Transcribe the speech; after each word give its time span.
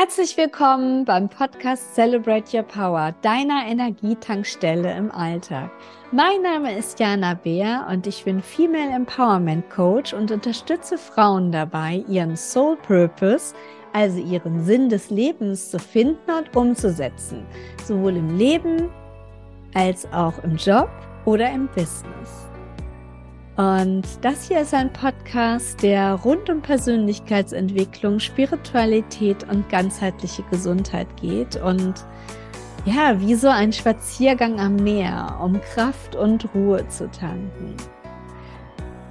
Herzlich 0.00 0.36
willkommen 0.36 1.04
beim 1.04 1.28
Podcast 1.28 1.96
Celebrate 1.96 2.56
Your 2.56 2.62
Power, 2.62 3.12
deiner 3.20 3.66
Energietankstelle 3.66 4.96
im 4.96 5.10
Alltag. 5.10 5.72
Mein 6.12 6.40
Name 6.40 6.78
ist 6.78 7.00
Jana 7.00 7.34
Beer 7.34 7.84
und 7.90 8.06
ich 8.06 8.22
bin 8.22 8.40
Female 8.40 8.94
Empowerment 8.94 9.68
Coach 9.70 10.14
und 10.14 10.30
unterstütze 10.30 10.98
Frauen 10.98 11.50
dabei, 11.50 12.04
ihren 12.08 12.36
Soul 12.36 12.76
Purpose, 12.76 13.56
also 13.92 14.20
ihren 14.20 14.64
Sinn 14.64 14.88
des 14.88 15.10
Lebens 15.10 15.68
zu 15.68 15.80
finden 15.80 16.30
und 16.30 16.54
umzusetzen, 16.54 17.44
sowohl 17.84 18.18
im 18.18 18.38
Leben 18.38 18.90
als 19.74 20.06
auch 20.12 20.38
im 20.44 20.54
Job 20.54 20.90
oder 21.24 21.50
im 21.50 21.66
Business. 21.74 22.47
Und 23.58 24.04
das 24.20 24.46
hier 24.46 24.60
ist 24.60 24.72
ein 24.72 24.92
Podcast, 24.92 25.82
der 25.82 26.14
rund 26.14 26.48
um 26.48 26.62
Persönlichkeitsentwicklung, 26.62 28.20
Spiritualität 28.20 29.50
und 29.50 29.68
ganzheitliche 29.68 30.44
Gesundheit 30.44 31.08
geht. 31.20 31.56
Und 31.56 31.94
ja, 32.84 33.20
wie 33.20 33.34
so 33.34 33.48
ein 33.48 33.72
Spaziergang 33.72 34.60
am 34.60 34.76
Meer, 34.76 35.40
um 35.42 35.60
Kraft 35.60 36.14
und 36.14 36.54
Ruhe 36.54 36.86
zu 36.86 37.10
tanken. 37.10 37.74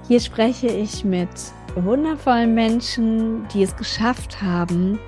Hier 0.06 0.18
spreche 0.18 0.68
ich 0.68 1.04
mit 1.04 1.28
wundervollen 1.76 2.54
Menschen, 2.54 3.46
die 3.48 3.62
es 3.62 3.76
geschafft 3.76 4.40
haben, 4.40 4.98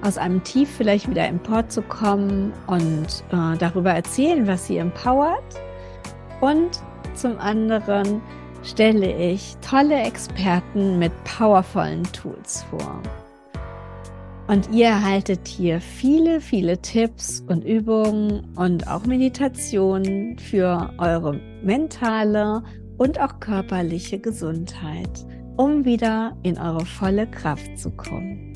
aus 0.00 0.16
einem 0.16 0.42
Tief 0.42 0.70
vielleicht 0.74 1.10
wieder 1.10 1.28
emporzukommen 1.28 2.54
und 2.66 3.24
äh, 3.30 3.58
darüber 3.58 3.92
erzählen, 3.92 4.46
was 4.46 4.68
sie 4.68 4.78
empowert 4.78 5.44
und 6.40 6.80
zum 7.14 7.38
anderen 7.38 8.20
stelle 8.62 9.16
ich 9.16 9.56
tolle 9.60 10.02
Experten 10.02 10.98
mit 10.98 11.12
powervollen 11.24 12.02
Tools 12.12 12.64
vor. 12.70 13.02
Und 14.46 14.70
ihr 14.70 14.86
erhaltet 14.86 15.48
hier 15.48 15.80
viele, 15.80 16.40
viele 16.40 16.78
Tipps 16.78 17.42
und 17.48 17.64
Übungen 17.64 18.52
und 18.56 18.88
auch 18.88 19.06
Meditationen 19.06 20.38
für 20.38 20.90
eure 20.98 21.40
mentale 21.62 22.62
und 22.98 23.18
auch 23.20 23.40
körperliche 23.40 24.18
Gesundheit, 24.18 25.24
um 25.56 25.84
wieder 25.84 26.36
in 26.42 26.58
eure 26.58 26.84
volle 26.84 27.26
Kraft 27.26 27.78
zu 27.78 27.90
kommen. 27.90 28.52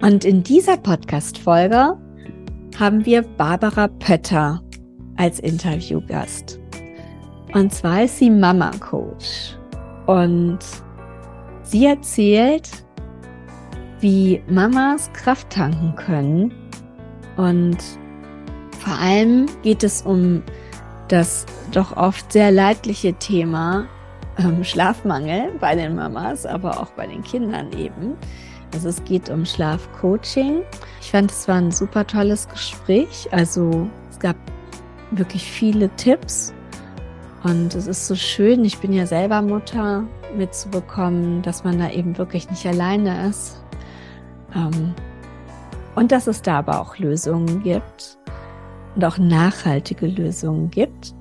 Und 0.00 0.24
in 0.24 0.42
dieser 0.42 0.78
Podcast-Folge 0.78 1.98
haben 2.78 3.04
wir 3.04 3.22
Barbara 3.22 3.88
Pötter 3.88 4.62
als 5.16 5.38
Interviewgast. 5.40 6.61
Und 7.52 7.72
zwar 7.72 8.04
ist 8.04 8.18
sie 8.18 8.30
Mama 8.30 8.70
Coach. 8.80 9.56
Und 10.06 10.58
sie 11.62 11.86
erzählt, 11.86 12.70
wie 14.00 14.42
Mamas 14.48 15.12
Kraft 15.12 15.50
tanken 15.50 15.94
können. 15.96 16.52
Und 17.36 17.78
vor 18.78 18.94
allem 18.98 19.46
geht 19.62 19.84
es 19.84 20.02
um 20.02 20.42
das 21.08 21.46
doch 21.72 21.96
oft 21.96 22.32
sehr 22.32 22.50
leidliche 22.50 23.12
Thema 23.14 23.86
ähm, 24.38 24.64
Schlafmangel 24.64 25.52
bei 25.60 25.74
den 25.74 25.94
Mamas, 25.94 26.46
aber 26.46 26.80
auch 26.80 26.90
bei 26.92 27.06
den 27.06 27.22
Kindern 27.22 27.72
eben. 27.72 28.16
Also 28.74 28.88
es 28.88 29.04
geht 29.04 29.28
um 29.28 29.44
Schlafcoaching. 29.44 30.62
Ich 31.00 31.10
fand, 31.10 31.30
es 31.30 31.46
war 31.46 31.56
ein 31.56 31.70
super 31.70 32.06
tolles 32.06 32.48
Gespräch. 32.48 33.28
Also 33.30 33.88
es 34.10 34.18
gab 34.18 34.36
wirklich 35.10 35.44
viele 35.44 35.90
Tipps 35.96 36.54
und 37.44 37.74
es 37.74 37.86
ist 37.86 38.06
so 38.06 38.14
schön, 38.14 38.64
ich 38.64 38.78
bin 38.78 38.92
ja 38.92 39.06
selber 39.06 39.42
Mutter, 39.42 40.04
mitzubekommen, 40.36 41.42
dass 41.42 41.64
man 41.64 41.78
da 41.78 41.90
eben 41.90 42.16
wirklich 42.16 42.48
nicht 42.50 42.64
alleine 42.66 43.28
ist. 43.28 43.62
Ähm, 44.54 44.94
und 45.94 46.12
dass 46.12 46.26
es 46.26 46.42
da 46.42 46.58
aber 46.58 46.80
auch 46.80 46.98
Lösungen 46.98 47.62
gibt 47.62 48.16
und 48.94 49.04
auch 49.04 49.18
nachhaltige 49.18 50.06
Lösungen 50.06 50.70
gibt. 50.70 51.14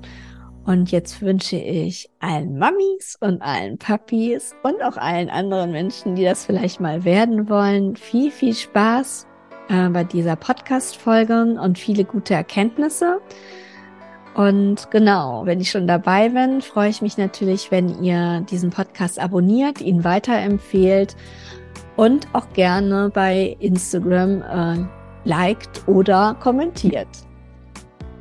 Und 0.63 0.91
jetzt 0.91 1.21
wünsche 1.21 1.57
ich 1.57 2.09
allen 2.19 2.57
Mamis 2.57 3.17
und 3.19 3.41
allen 3.41 3.79
Papis 3.79 4.53
und 4.61 4.81
auch 4.83 4.97
allen 4.97 5.29
anderen 5.29 5.71
Menschen, 5.71 6.15
die 6.15 6.23
das 6.23 6.45
vielleicht 6.45 6.79
mal 6.79 7.03
werden 7.03 7.49
wollen, 7.49 7.95
viel, 7.95 8.29
viel 8.29 8.53
Spaß 8.53 9.27
äh, 9.69 9.89
bei 9.89 10.03
dieser 10.03 10.35
Podcast-Folge 10.35 11.57
und 11.59 11.79
viele 11.79 12.05
gute 12.05 12.35
Erkenntnisse. 12.35 13.19
Und 14.33 14.89
genau, 14.91 15.45
wenn 15.45 15.59
ich 15.59 15.71
schon 15.71 15.87
dabei 15.87 16.29
bin, 16.29 16.61
freue 16.61 16.89
ich 16.89 17.01
mich 17.01 17.17
natürlich, 17.17 17.69
wenn 17.69 18.01
ihr 18.01 18.41
diesen 18.49 18.69
Podcast 18.69 19.19
abonniert, 19.19 19.81
ihn 19.81 20.03
weiterempfehlt 20.03 21.15
und 21.97 22.27
auch 22.33 22.47
gerne 22.53 23.11
bei 23.13 23.57
Instagram 23.59 24.41
äh, 24.41 24.85
liked 25.25 25.87
oder 25.87 26.35
kommentiert. 26.39 27.09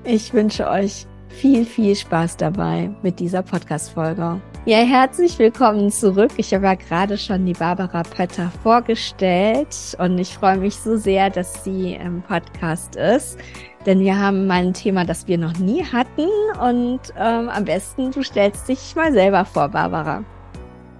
Ich 0.02 0.34
wünsche 0.34 0.68
euch 0.68 1.06
viel, 1.28 1.64
viel 1.64 1.94
Spaß 1.94 2.36
dabei 2.36 2.90
mit 3.02 3.20
dieser 3.20 3.42
Podcast-Folge. 3.42 4.40
Ja, 4.66 4.76
herzlich 4.76 5.38
willkommen 5.38 5.90
zurück. 5.90 6.32
Ich 6.36 6.52
habe 6.52 6.66
ja 6.66 6.74
gerade 6.74 7.16
schon 7.16 7.46
die 7.46 7.54
Barbara 7.54 8.02
Pötter 8.02 8.52
vorgestellt 8.62 9.96
und 9.98 10.18
ich 10.18 10.34
freue 10.34 10.58
mich 10.58 10.76
so 10.76 10.98
sehr, 10.98 11.30
dass 11.30 11.64
sie 11.64 11.94
im 11.94 12.20
Podcast 12.20 12.94
ist. 12.94 13.38
Denn 13.86 14.00
wir 14.00 14.20
haben 14.20 14.46
mal 14.46 14.62
ein 14.62 14.74
Thema, 14.74 15.06
das 15.06 15.26
wir 15.26 15.38
noch 15.38 15.56
nie 15.56 15.82
hatten. 15.82 16.28
Und 16.62 17.00
ähm, 17.18 17.48
am 17.48 17.64
besten, 17.64 18.10
du 18.10 18.22
stellst 18.22 18.68
dich 18.68 18.94
mal 18.94 19.10
selber 19.14 19.46
vor, 19.46 19.70
Barbara. 19.70 20.22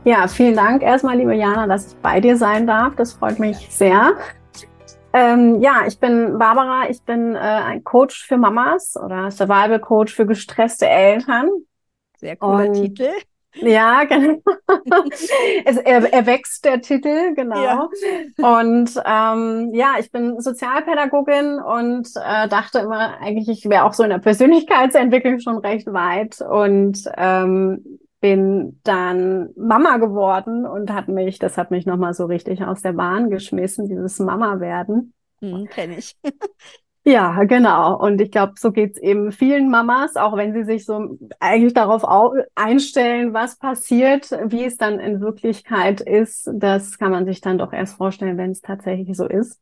Ja, 0.04 0.26
vielen 0.26 0.56
Dank 0.56 0.82
erstmal, 0.82 1.18
liebe 1.18 1.34
Jana, 1.34 1.66
dass 1.66 1.88
ich 1.88 1.96
bei 1.98 2.18
dir 2.18 2.38
sein 2.38 2.66
darf. 2.66 2.96
Das 2.96 3.12
freut 3.12 3.38
mich 3.38 3.58
sehr. 3.68 4.14
Ähm, 5.12 5.60
ja, 5.60 5.82
ich 5.86 6.00
bin 6.00 6.38
Barbara. 6.38 6.88
Ich 6.88 7.02
bin 7.02 7.34
äh, 7.34 7.38
ein 7.38 7.84
Coach 7.84 8.24
für 8.26 8.38
Mamas 8.38 8.96
oder 8.96 9.30
Survival 9.30 9.80
Coach 9.80 10.14
für 10.14 10.24
gestresste 10.24 10.88
Eltern. 10.88 11.50
Sehr 12.16 12.36
cooler 12.36 12.68
Und 12.68 12.72
Titel. 12.72 13.10
Ja, 13.54 14.04
genau. 14.04 14.38
es, 15.64 15.76
er, 15.76 16.12
er 16.12 16.26
wächst 16.26 16.64
der 16.64 16.80
Titel, 16.80 17.34
genau. 17.34 17.62
Ja. 17.62 17.88
Und 18.36 18.94
ähm, 19.04 19.74
ja, 19.74 19.94
ich 19.98 20.10
bin 20.12 20.40
Sozialpädagogin 20.40 21.58
und 21.58 22.08
äh, 22.16 22.48
dachte 22.48 22.78
immer, 22.80 23.18
eigentlich, 23.20 23.48
ich 23.48 23.68
wäre 23.68 23.84
auch 23.84 23.92
so 23.92 24.04
in 24.04 24.10
der 24.10 24.18
Persönlichkeitsentwicklung 24.18 25.40
schon 25.40 25.58
recht 25.58 25.92
weit 25.92 26.40
und 26.40 27.10
ähm, 27.16 28.00
bin 28.20 28.80
dann 28.84 29.50
Mama 29.56 29.96
geworden 29.96 30.66
und 30.66 30.92
hat 30.92 31.08
mich, 31.08 31.38
das 31.38 31.56
hat 31.56 31.70
mich 31.70 31.86
nochmal 31.86 32.14
so 32.14 32.26
richtig 32.26 32.62
aus 32.62 32.82
der 32.82 32.92
Bahn 32.92 33.30
geschmissen, 33.30 33.88
dieses 33.88 34.18
Mama 34.18 34.60
werden. 34.60 35.14
Hm, 35.40 35.66
Kenne 35.68 35.98
ich. 35.98 36.16
Ja, 37.02 37.44
genau. 37.44 37.98
Und 37.98 38.20
ich 38.20 38.30
glaube, 38.30 38.54
so 38.56 38.72
geht's 38.72 38.98
eben 38.98 39.32
vielen 39.32 39.70
Mamas, 39.70 40.16
auch 40.16 40.36
wenn 40.36 40.52
sie 40.52 40.64
sich 40.64 40.84
so 40.84 41.16
eigentlich 41.38 41.72
darauf 41.72 42.04
einstellen, 42.54 43.32
was 43.32 43.56
passiert, 43.56 44.30
wie 44.46 44.64
es 44.64 44.76
dann 44.76 45.00
in 45.00 45.20
Wirklichkeit 45.20 46.02
ist. 46.02 46.50
Das 46.52 46.98
kann 46.98 47.10
man 47.10 47.24
sich 47.24 47.40
dann 47.40 47.58
doch 47.58 47.72
erst 47.72 47.96
vorstellen, 47.96 48.36
wenn 48.36 48.50
es 48.50 48.60
tatsächlich 48.60 49.16
so 49.16 49.26
ist. 49.26 49.58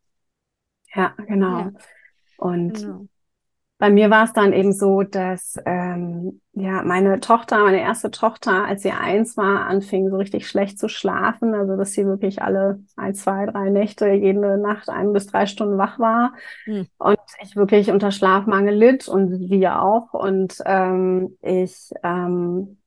Ja, 0.94 1.14
genau. 1.26 1.58
Ja. 1.60 1.72
Und 2.38 2.74
genau 2.74 3.06
bei 3.78 3.90
mir 3.90 4.10
war 4.10 4.24
es 4.24 4.32
dann 4.32 4.52
eben 4.52 4.72
so, 4.72 5.02
dass 5.04 5.56
ähm, 5.64 6.40
ja 6.52 6.82
meine 6.82 7.20
Tochter, 7.20 7.62
meine 7.62 7.80
erste 7.80 8.10
Tochter, 8.10 8.64
als 8.64 8.82
sie 8.82 8.90
eins 8.90 9.36
war, 9.36 9.66
anfing 9.66 10.10
so 10.10 10.16
richtig 10.16 10.48
schlecht 10.48 10.80
zu 10.80 10.88
schlafen. 10.88 11.54
Also 11.54 11.76
dass 11.76 11.92
sie 11.92 12.04
wirklich 12.04 12.42
alle 12.42 12.80
ein, 12.96 13.14
zwei, 13.14 13.46
drei 13.46 13.70
Nächte 13.70 14.10
jede 14.10 14.58
Nacht 14.58 14.88
ein 14.88 15.12
bis 15.12 15.28
drei 15.28 15.46
Stunden 15.46 15.78
wach 15.78 16.00
war 16.00 16.32
hm. 16.64 16.88
und 16.98 17.18
ich 17.40 17.54
wirklich 17.54 17.92
unter 17.92 18.10
Schlafmangel 18.10 18.74
litt 18.74 19.06
und 19.06 19.48
wir 19.48 19.80
auch. 19.80 20.12
Und 20.12 20.58
ähm, 20.66 21.38
ich 21.40 21.90
ähm, 22.02 22.78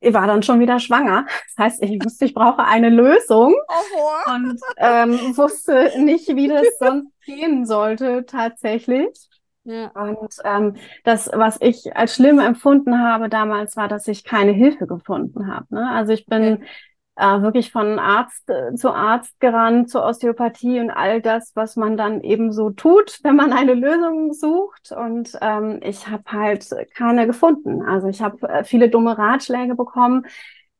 ich 0.00 0.14
war 0.14 0.26
dann 0.26 0.42
schon 0.42 0.60
wieder 0.60 0.78
schwanger. 0.78 1.26
Das 1.56 1.64
heißt, 1.64 1.82
ich 1.82 2.04
wusste, 2.04 2.26
ich 2.26 2.34
brauche 2.34 2.62
eine 2.64 2.88
Lösung 2.88 3.54
und 4.26 4.60
ähm, 4.76 5.36
wusste 5.36 5.92
nicht, 5.98 6.28
wie 6.36 6.48
das 6.48 6.66
sonst 6.78 7.10
gehen 7.24 7.66
sollte 7.66 8.24
tatsächlich. 8.26 9.08
Ja. 9.68 9.88
Und 9.88 10.34
ähm, 10.44 10.76
das, 11.04 11.30
was 11.30 11.58
ich 11.60 11.94
als 11.94 12.14
schlimm 12.14 12.38
empfunden 12.38 12.98
habe 13.00 13.28
damals, 13.28 13.76
war, 13.76 13.86
dass 13.86 14.08
ich 14.08 14.24
keine 14.24 14.52
Hilfe 14.52 14.86
gefunden 14.86 15.46
habe. 15.46 15.66
Ne? 15.68 15.90
Also 15.90 16.14
ich 16.14 16.24
bin 16.24 16.64
ja. 17.18 17.36
äh, 17.36 17.42
wirklich 17.42 17.70
von 17.70 17.98
Arzt 17.98 18.48
äh, 18.48 18.74
zu 18.76 18.90
Arzt 18.94 19.38
gerannt, 19.40 19.90
zur 19.90 20.06
Osteopathie 20.06 20.80
und 20.80 20.90
all 20.90 21.20
das, 21.20 21.52
was 21.54 21.76
man 21.76 21.98
dann 21.98 22.22
eben 22.22 22.50
so 22.50 22.70
tut, 22.70 23.18
wenn 23.24 23.36
man 23.36 23.52
eine 23.52 23.74
Lösung 23.74 24.32
sucht. 24.32 24.90
Und 24.90 25.36
ähm, 25.42 25.80
ich 25.82 26.08
habe 26.08 26.24
halt 26.28 26.66
keine 26.94 27.26
gefunden. 27.26 27.82
Also 27.82 28.08
ich 28.08 28.22
habe 28.22 28.48
äh, 28.48 28.64
viele 28.64 28.88
dumme 28.88 29.18
Ratschläge 29.18 29.74
bekommen 29.74 30.24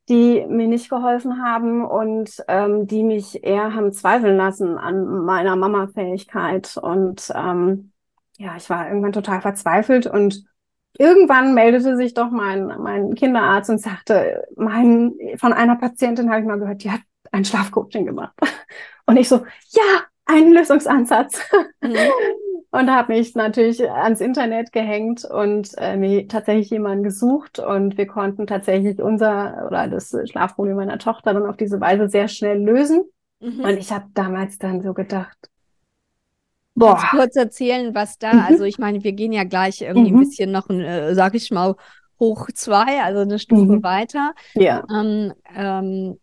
die 0.08 0.46
mir 0.48 0.68
nicht 0.68 0.88
geholfen 0.88 1.42
haben 1.44 1.84
und 1.84 2.42
ähm, 2.48 2.86
die 2.86 3.02
mich 3.02 3.44
eher 3.44 3.74
haben 3.74 3.92
zweifeln 3.92 4.38
lassen 4.38 4.78
an 4.78 5.26
meiner 5.26 5.54
Mama-Fähigkeit. 5.54 6.78
Und 6.78 7.30
ähm, 7.34 7.92
ja, 8.38 8.56
ich 8.56 8.70
war 8.70 8.88
irgendwann 8.88 9.12
total 9.12 9.40
verzweifelt 9.40 10.06
und 10.06 10.44
irgendwann 10.96 11.54
meldete 11.54 11.96
sich 11.96 12.14
doch 12.14 12.30
mein, 12.30 12.66
mein 12.66 13.14
Kinderarzt 13.14 13.68
und 13.68 13.80
sagte, 13.80 14.46
mein, 14.56 15.14
von 15.36 15.52
einer 15.52 15.76
Patientin 15.76 16.30
habe 16.30 16.40
ich 16.40 16.46
mal 16.46 16.58
gehört, 16.58 16.82
die 16.82 16.90
hat 16.90 17.00
ein 17.30 17.44
Schlafcoaching 17.44 18.06
gemacht. 18.06 18.32
Und 19.06 19.16
ich 19.16 19.28
so, 19.28 19.36
ja, 19.70 20.02
einen 20.26 20.52
Lösungsansatz. 20.52 21.40
Mhm. 21.80 21.96
und 22.70 22.90
habe 22.90 23.14
mich 23.14 23.34
natürlich 23.34 23.90
ans 23.90 24.20
Internet 24.20 24.72
gehängt 24.72 25.24
und 25.24 25.70
äh, 25.78 25.96
mir 25.96 26.28
tatsächlich 26.28 26.68
jemanden 26.70 27.02
gesucht 27.02 27.58
und 27.58 27.96
wir 27.96 28.06
konnten 28.06 28.46
tatsächlich 28.46 29.00
unser 29.00 29.66
oder 29.66 29.88
das 29.88 30.14
Schlafproblem 30.24 30.76
meiner 30.76 30.98
Tochter 30.98 31.32
dann 31.32 31.46
auf 31.46 31.56
diese 31.56 31.80
Weise 31.80 32.10
sehr 32.10 32.28
schnell 32.28 32.62
lösen. 32.62 33.04
Mhm. 33.40 33.60
Und 33.64 33.78
ich 33.78 33.90
habe 33.90 34.06
damals 34.12 34.58
dann 34.58 34.82
so 34.82 34.92
gedacht, 34.92 35.36
boah. 36.78 36.96
Kannst 36.96 37.12
du 37.12 37.16
kurz 37.16 37.36
erzählen, 37.36 37.94
was 37.94 38.18
da, 38.18 38.32
mhm. 38.32 38.40
also 38.40 38.64
ich 38.64 38.78
meine, 38.78 39.02
wir 39.04 39.12
gehen 39.12 39.32
ja 39.32 39.44
gleich 39.44 39.82
irgendwie 39.82 40.12
mhm. 40.12 40.18
ein 40.18 40.24
bisschen 40.28 40.50
noch, 40.50 40.70
äh, 40.70 41.14
sag 41.14 41.34
ich 41.34 41.50
mal, 41.50 41.74
hoch 42.18 42.48
zwei, 42.54 43.02
also 43.02 43.20
eine 43.20 43.38
Stufe 43.38 43.76
mhm. 43.76 43.82
weiter. 43.82 44.34
Ja. 44.54 44.84
Ähm, 44.90 45.32
ähm, 45.54 46.18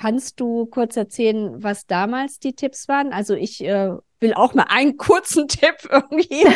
Kannst 0.00 0.40
du 0.40 0.64
kurz 0.64 0.96
erzählen, 0.96 1.62
was 1.62 1.86
damals 1.86 2.38
die 2.38 2.54
Tipps 2.54 2.88
waren? 2.88 3.12
Also 3.12 3.34
ich 3.34 3.62
äh, 3.62 3.90
will 4.18 4.32
auch 4.32 4.54
mal 4.54 4.64
einen 4.70 4.96
kurzen 4.96 5.46
Tipp 5.48 5.76
irgendwie. 5.90 6.46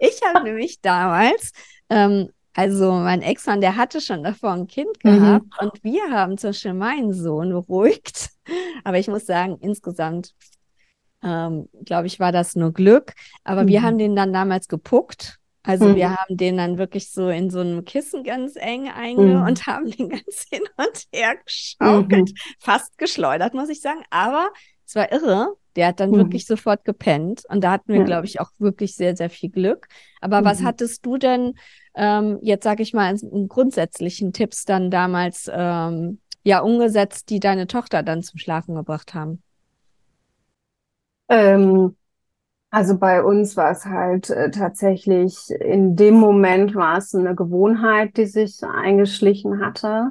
ich 0.00 0.20
habe 0.22 0.44
nämlich 0.44 0.82
damals, 0.82 1.52
ähm, 1.88 2.28
also 2.52 2.92
mein 2.92 3.22
Ex-Mann, 3.22 3.62
der 3.62 3.76
hatte 3.76 4.02
schon 4.02 4.22
davor 4.22 4.52
ein 4.52 4.66
Kind 4.66 5.02
mhm. 5.02 5.18
gehabt 5.18 5.46
und 5.62 5.82
wir 5.82 6.10
haben 6.10 6.36
zum 6.36 6.50
Beispiel 6.50 6.74
meinen 6.74 7.14
Sohn 7.14 7.48
beruhigt. 7.48 8.28
Aber 8.84 8.98
ich 8.98 9.08
muss 9.08 9.24
sagen, 9.24 9.56
insgesamt, 9.62 10.34
ähm, 11.22 11.68
glaube 11.84 12.06
ich, 12.06 12.20
war 12.20 12.32
das 12.32 12.56
nur 12.56 12.72
Glück. 12.72 13.14
Aber 13.44 13.64
mhm. 13.64 13.68
wir 13.68 13.82
haben 13.82 13.98
den 13.98 14.16
dann 14.16 14.32
damals 14.32 14.68
gepuckt 14.68 15.40
also 15.62 15.88
mhm. 15.88 15.96
wir 15.96 16.10
haben 16.10 16.36
den 16.36 16.56
dann 16.56 16.78
wirklich 16.78 17.10
so 17.10 17.28
in 17.28 17.50
so 17.50 17.60
einem 17.60 17.84
Kissen 17.84 18.24
ganz 18.24 18.56
eng 18.56 18.88
einge 18.88 19.36
mhm. 19.36 19.42
und 19.42 19.66
haben 19.66 19.90
den 19.90 20.08
ganz 20.08 20.46
hin 20.50 20.62
und 20.76 21.04
her 21.12 21.34
geschaukelt, 21.44 22.30
mhm. 22.30 22.34
fast 22.58 22.96
geschleudert, 22.98 23.54
muss 23.54 23.68
ich 23.68 23.80
sagen. 23.80 24.02
Aber 24.10 24.50
es 24.86 24.94
war 24.94 25.12
irre. 25.12 25.54
Der 25.76 25.88
hat 25.88 26.00
dann 26.00 26.10
mhm. 26.10 26.16
wirklich 26.16 26.46
sofort 26.46 26.84
gepennt 26.84 27.42
und 27.48 27.62
da 27.62 27.70
hatten 27.70 27.92
wir, 27.92 28.02
glaube 28.02 28.26
ich, 28.26 28.40
auch 28.40 28.50
wirklich 28.58 28.96
sehr, 28.96 29.16
sehr 29.16 29.30
viel 29.30 29.50
Glück. 29.50 29.86
Aber 30.20 30.44
was 30.44 30.60
mhm. 30.60 30.64
hattest 30.64 31.06
du 31.06 31.16
denn 31.16 31.54
ähm, 31.94 32.38
jetzt, 32.42 32.64
sage 32.64 32.82
ich 32.82 32.92
mal, 32.92 33.14
in 33.14 33.46
grundsätzlichen 33.46 34.32
Tipps 34.32 34.64
dann 34.64 34.90
damals 34.90 35.48
ähm, 35.52 36.18
ja 36.42 36.58
umgesetzt, 36.58 37.30
die 37.30 37.38
deine 37.38 37.68
Tochter 37.68 38.02
dann 38.02 38.24
zum 38.24 38.40
Schlafen 38.40 38.74
gebracht 38.74 39.14
haben? 39.14 39.44
Ähm, 41.30 41.96
also 42.70 42.98
bei 42.98 43.22
uns 43.24 43.56
war 43.56 43.72
es 43.72 43.86
halt 43.86 44.30
äh, 44.30 44.50
tatsächlich, 44.50 45.50
in 45.60 45.96
dem 45.96 46.14
Moment 46.16 46.74
war 46.74 46.98
es 46.98 47.14
eine 47.14 47.34
Gewohnheit, 47.34 48.16
die 48.16 48.26
sich 48.26 48.62
eingeschlichen 48.64 49.64
hatte, 49.64 50.10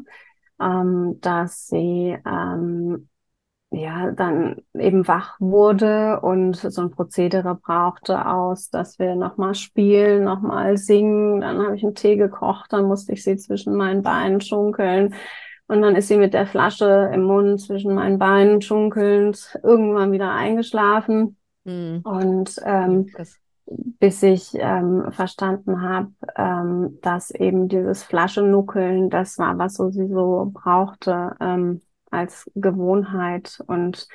ähm, 0.61 1.19
dass 1.21 1.67
sie 1.67 2.17
ähm, 2.25 3.09
ja 3.71 4.11
dann 4.11 4.57
eben 4.75 5.07
wach 5.07 5.37
wurde 5.39 6.21
und 6.21 6.55
so 6.57 6.81
ein 6.81 6.91
Prozedere 6.91 7.55
brauchte 7.55 8.27
aus, 8.27 8.69
dass 8.69 8.99
wir 8.99 9.15
nochmal 9.15 9.55
spielen, 9.55 10.23
nochmal 10.25 10.77
singen. 10.77 11.41
Dann 11.41 11.59
habe 11.59 11.75
ich 11.77 11.83
einen 11.83 11.95
Tee 11.95 12.17
gekocht, 12.17 12.73
dann 12.73 12.85
musste 12.85 13.13
ich 13.13 13.23
sie 13.23 13.37
zwischen 13.37 13.75
meinen 13.75 14.03
Beinen 14.03 14.41
schunkeln. 14.41 15.15
Und 15.69 15.83
dann 15.83 15.95
ist 15.95 16.07
sie 16.07 16.17
mit 16.17 16.33
der 16.33 16.47
Flasche 16.47 17.11
im 17.13 17.21
Mund 17.21 17.61
zwischen 17.61 17.93
meinen 17.93 18.17
Beinen 18.17 18.59
schunkelnd 18.59 19.55
irgendwann 19.61 20.11
wieder 20.11 20.31
eingeschlafen. 20.31 21.37
Mhm. 21.63 22.01
Und 22.03 22.55
ähm, 22.65 23.05
bis 23.67 24.23
ich 24.23 24.53
ähm, 24.55 25.11
verstanden 25.11 25.83
habe, 25.83 26.11
ähm, 26.35 26.97
dass 27.03 27.29
eben 27.29 27.67
dieses 27.67 28.03
Flaschenuckeln, 28.03 29.11
das 29.11 29.37
war, 29.37 29.59
was 29.59 29.75
so 29.75 29.91
sie 29.91 30.07
so 30.07 30.49
brauchte 30.51 31.35
ähm, 31.39 31.81
als 32.09 32.49
Gewohnheit 32.55 33.61
und 33.67 34.07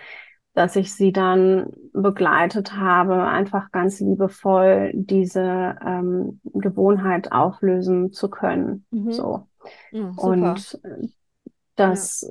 dass 0.55 0.75
ich 0.75 0.93
sie 0.93 1.13
dann 1.13 1.69
begleitet 1.93 2.77
habe, 2.77 3.29
einfach 3.29 3.71
ganz 3.71 4.01
liebevoll 4.01 4.91
diese 4.93 5.77
ähm, 5.87 6.41
Gewohnheit 6.45 7.31
auflösen 7.31 8.13
zu 8.13 8.29
können. 8.29 8.87
Mhm. 8.91 9.13
So. 9.13 9.47
Ja, 9.93 10.13
und 10.17 10.81
das 11.77 12.29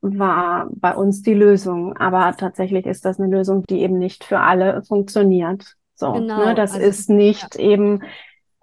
war 0.00 0.68
bei 0.70 0.94
uns 0.94 1.22
die 1.22 1.34
Lösung. 1.34 1.96
Aber 1.96 2.36
tatsächlich 2.36 2.86
ist 2.86 3.04
das 3.04 3.18
eine 3.18 3.28
Lösung, 3.28 3.64
die 3.64 3.80
eben 3.80 3.98
nicht 3.98 4.24
für 4.24 4.40
alle 4.40 4.82
funktioniert. 4.82 5.76
So, 5.94 6.12
ne, 6.12 6.20
genau, 6.20 6.44
ne, 6.46 6.54
das 6.54 6.74
also, 6.74 6.86
ist 6.86 7.10
nicht 7.10 7.56
ja. 7.56 7.60
eben 7.60 8.02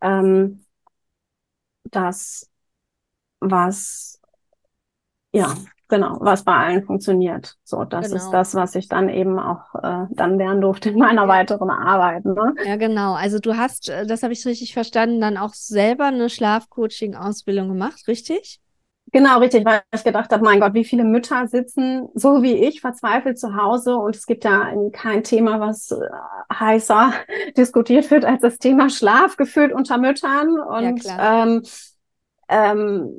ähm, 0.02 0.66
das, 1.92 2.50
was 3.40 4.22
ja 5.34 5.54
genau, 5.88 6.18
was 6.20 6.44
bei 6.44 6.54
allen 6.54 6.84
funktioniert. 6.84 7.56
So, 7.64 7.84
das 7.84 8.08
genau. 8.08 8.18
ist 8.18 8.30
das, 8.32 8.56
was 8.56 8.76
ich 8.76 8.88
dann 8.88 9.10
eben 9.10 9.40
auch 9.40 9.76
äh, 9.76 10.08
dann 10.12 10.38
lernen 10.38 10.62
durfte 10.62 10.90
in 10.90 11.00
meiner 11.00 11.24
ja. 11.24 11.28
weiteren 11.28 11.70
Arbeit. 11.70 12.26
Ne? 12.26 12.56
Ja, 12.66 12.76
genau. 12.78 13.14
Also 13.14 13.40
du 13.40 13.58
hast, 13.58 13.90
äh, 13.90 14.06
das 14.06 14.24
habe 14.24 14.34
ich 14.34 14.46
richtig 14.46 14.74
verstanden, 14.74 15.22
dann 15.22 15.38
auch 15.38 15.54
selber 15.54 16.06
eine 16.06 16.30
Schlafcoaching-Ausbildung 16.30 17.68
gemacht, 17.68 18.08
richtig? 18.08 18.60
Genau, 19.12 19.40
richtig, 19.40 19.66
weil 19.66 19.82
ich 19.94 20.04
gedacht 20.04 20.32
habe, 20.32 20.44
mein 20.44 20.60
Gott, 20.60 20.74
wie 20.74 20.84
viele 20.84 21.04
Mütter 21.04 21.48
sitzen 21.48 22.08
so 22.16 22.42
wie 22.42 22.54
ich 22.54 22.82
verzweifelt 22.82 23.40
zu 23.40 23.56
Hause 23.56 23.96
und 23.96 24.16
es 24.16 24.26
gibt 24.26 24.44
ja 24.44 24.74
kein 24.92 25.24
Thema, 25.24 25.60
was 25.60 25.92
äh, 25.92 25.98
heißer 26.54 27.14
diskutiert 27.58 28.10
wird 28.12 28.26
als 28.26 28.42
das 28.42 28.58
Thema 28.58 28.90
Schlaf 28.90 29.38
gefühlt 29.38 29.74
unter 29.74 29.98
Müttern. 29.98 30.60
Und 30.60 31.04
ja, 31.04 31.44
ähm, 31.44 31.62
ähm, 32.48 33.10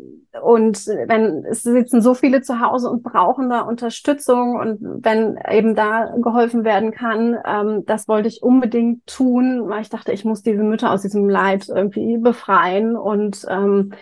und 0.42 0.86
wenn 0.86 1.44
es 1.46 1.62
sitzen 1.62 2.00
so 2.00 2.14
viele 2.14 2.42
zu 2.42 2.60
Hause 2.60 2.90
und 2.90 3.02
brauchen 3.02 3.48
da 3.48 3.62
Unterstützung 3.62 4.56
und 4.56 4.78
wenn 5.04 5.38
eben 5.50 5.74
da 5.74 6.14
geholfen 6.16 6.64
werden 6.64 6.92
kann, 6.92 7.36
ähm, 7.44 7.84
das 7.86 8.06
wollte 8.06 8.28
ich 8.28 8.42
unbedingt 8.42 9.06
tun, 9.06 9.68
weil 9.68 9.82
ich 9.82 9.88
dachte, 9.88 10.12
ich 10.12 10.24
muss 10.24 10.42
diese 10.42 10.62
Mütter 10.62 10.92
aus 10.92 11.02
diesem 11.02 11.28
Leid 11.28 11.68
irgendwie 11.68 12.18
befreien 12.18 12.96
und 12.96 13.46
ähm, 13.48 13.92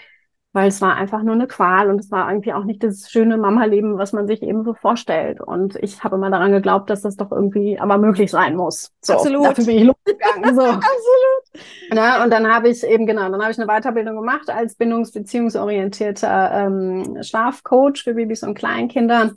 weil 0.54 0.68
es 0.68 0.80
war 0.80 0.94
einfach 0.94 1.22
nur 1.24 1.34
eine 1.34 1.48
Qual 1.48 1.90
und 1.90 1.98
es 1.98 2.12
war 2.12 2.30
irgendwie 2.30 2.52
auch 2.52 2.62
nicht 2.62 2.84
das 2.84 3.10
schöne 3.10 3.36
Mama-Leben, 3.36 3.98
was 3.98 4.12
man 4.12 4.28
sich 4.28 4.40
eben 4.40 4.62
so 4.62 4.72
vorstellt. 4.72 5.40
Und 5.40 5.74
ich 5.82 6.04
habe 6.04 6.14
immer 6.14 6.30
daran 6.30 6.52
geglaubt, 6.52 6.88
dass 6.88 7.02
das 7.02 7.16
doch 7.16 7.32
irgendwie 7.32 7.78
aber 7.80 7.98
möglich 7.98 8.30
sein 8.30 8.54
muss. 8.54 8.92
So, 9.00 9.14
Absolut. 9.14 9.46
Dafür 9.46 9.64
bin 9.64 9.76
ich 9.78 9.84
losgegangen. 9.84 10.54
So. 10.54 10.62
Absolut. 10.64 11.92
Ja, 11.92 12.22
und 12.22 12.30
dann 12.30 12.46
habe 12.46 12.68
ich 12.68 12.84
eben, 12.84 13.04
genau, 13.04 13.28
dann 13.28 13.42
habe 13.42 13.50
ich 13.50 13.58
eine 13.60 13.66
Weiterbildung 13.66 14.14
gemacht 14.14 14.48
als 14.48 14.76
bindungsbeziehungsorientierter 14.76 16.50
ähm, 16.52 17.18
Schlafcoach 17.20 18.04
für 18.04 18.14
Babys 18.14 18.44
und 18.44 18.54
Kleinkinder 18.54 19.32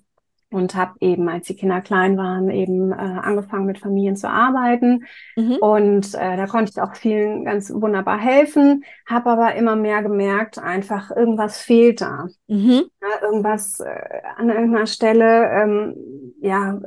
und 0.50 0.76
habe 0.76 0.94
eben, 1.02 1.28
als 1.28 1.48
die 1.48 1.56
Kinder 1.56 1.82
klein 1.82 2.18
waren, 2.18 2.50
eben 2.50 2.92
äh, 2.92 2.96
angefangen 2.96 3.66
mit 3.66 3.80
Familien 3.80 4.16
zu 4.16 4.30
arbeiten. 4.30 5.06
Mhm. 5.36 5.58
Und 5.58 6.14
äh, 6.16 6.38
da 6.38 6.48
konnte 6.48 6.72
ich 6.72 6.82
auch 6.82 6.96
vielen 6.96 7.44
ganz 7.44 7.72
wunderbar 7.74 8.18
helfen, 8.18 8.84
habe 9.06 9.30
aber 9.30 9.56
immer 9.56 9.76
mehr 9.76 10.02
gemerkt, 10.04 10.58
einfach 10.58 11.12
irgendwas 11.12 11.60
fehlt 11.60 12.02
da. 12.02 12.28
Mhm. 12.48 12.84
Ja, 13.02 13.24
irgendwas 13.24 13.80
äh, 13.82 14.22
an 14.38 14.50
irgendeiner 14.50 14.88
Stelle, 14.88 15.50
ähm, 15.52 15.96
ja, 16.40 16.80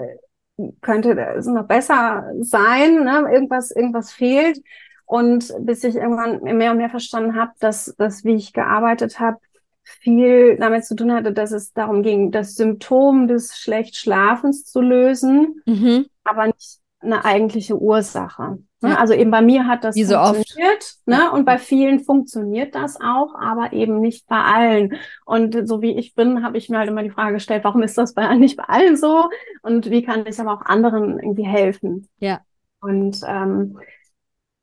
könnte 0.81 1.19
es 1.37 1.47
noch 1.47 1.67
besser 1.67 2.25
sein, 2.41 3.05
ne? 3.05 3.27
irgendwas, 3.31 3.71
irgendwas 3.71 4.13
fehlt. 4.13 4.59
Und 5.05 5.53
bis 5.61 5.83
ich 5.85 5.97
irgendwann 5.97 6.41
mehr 6.57 6.71
und 6.71 6.79
mehr 6.79 6.91
verstanden 6.91 7.35
habe, 7.35 7.51
dass 7.59 7.95
dass 7.99 8.25
wie 8.25 8.37
ich 8.37 8.53
gearbeitet 8.53 9.19
habe, 9.19 9.39
viel 9.83 10.57
damit 10.59 10.85
zu 10.85 10.95
tun 10.95 11.13
hatte, 11.13 11.33
dass 11.33 11.53
es 11.53 11.73
darum 11.73 12.03
ging, 12.03 12.31
das 12.31 12.55
Symptom 12.55 13.29
des 13.29 13.59
Schlechtschlafens 13.59 14.65
zu 14.65 14.81
lösen, 14.81 15.63
mhm. 15.67 16.07
aber 16.25 16.47
nicht 16.47 16.79
eine 17.01 17.25
eigentliche 17.25 17.81
Ursache. 17.81 18.59
Ne? 18.83 18.91
Ja. 18.91 18.99
Also 18.99 19.15
eben 19.15 19.31
bei 19.31 19.43
mir 19.43 19.67
hat 19.67 19.85
das 19.85 19.97
Wie 19.97 20.05
funktioniert, 20.05 20.83
so 20.83 21.11
ne? 21.11 21.33
Und 21.33 21.45
bei 21.45 21.59
vielen 21.59 22.01
funktioniert 22.01 22.75
das 22.75 22.99
auch, 23.01 23.35
aber 23.35 23.73
eben 23.73 24.01
nicht 24.01 24.27
bei 24.27 24.41
allen. 24.41 24.99
Und 25.25 25.67
so 25.67 25.83
wie 25.83 25.99
ich 25.99 26.15
bin, 26.15 26.43
habe 26.43 26.59
ich 26.59 26.69
mir 26.69 26.79
halt 26.79 26.89
immer 26.89 27.03
die 27.03 27.11
Frage 27.11 27.35
gestellt, 27.35 27.65
warum 27.65 27.83
ist 27.83 27.97
das 27.99 28.15
bei 28.15 28.35
nicht 28.37 28.57
bei 28.57 28.65
allen 28.65 28.97
so? 28.97 29.29
Und 29.63 29.91
wie 29.91 30.03
kann 30.03 30.27
ich 30.27 30.39
aber 30.41 30.53
auch 30.53 30.63
anderen 30.63 31.19
irgendwie 31.19 31.47
helfen? 31.47 32.09
Ja. 32.19 32.41
Und 32.81 33.21
ähm, 33.27 33.79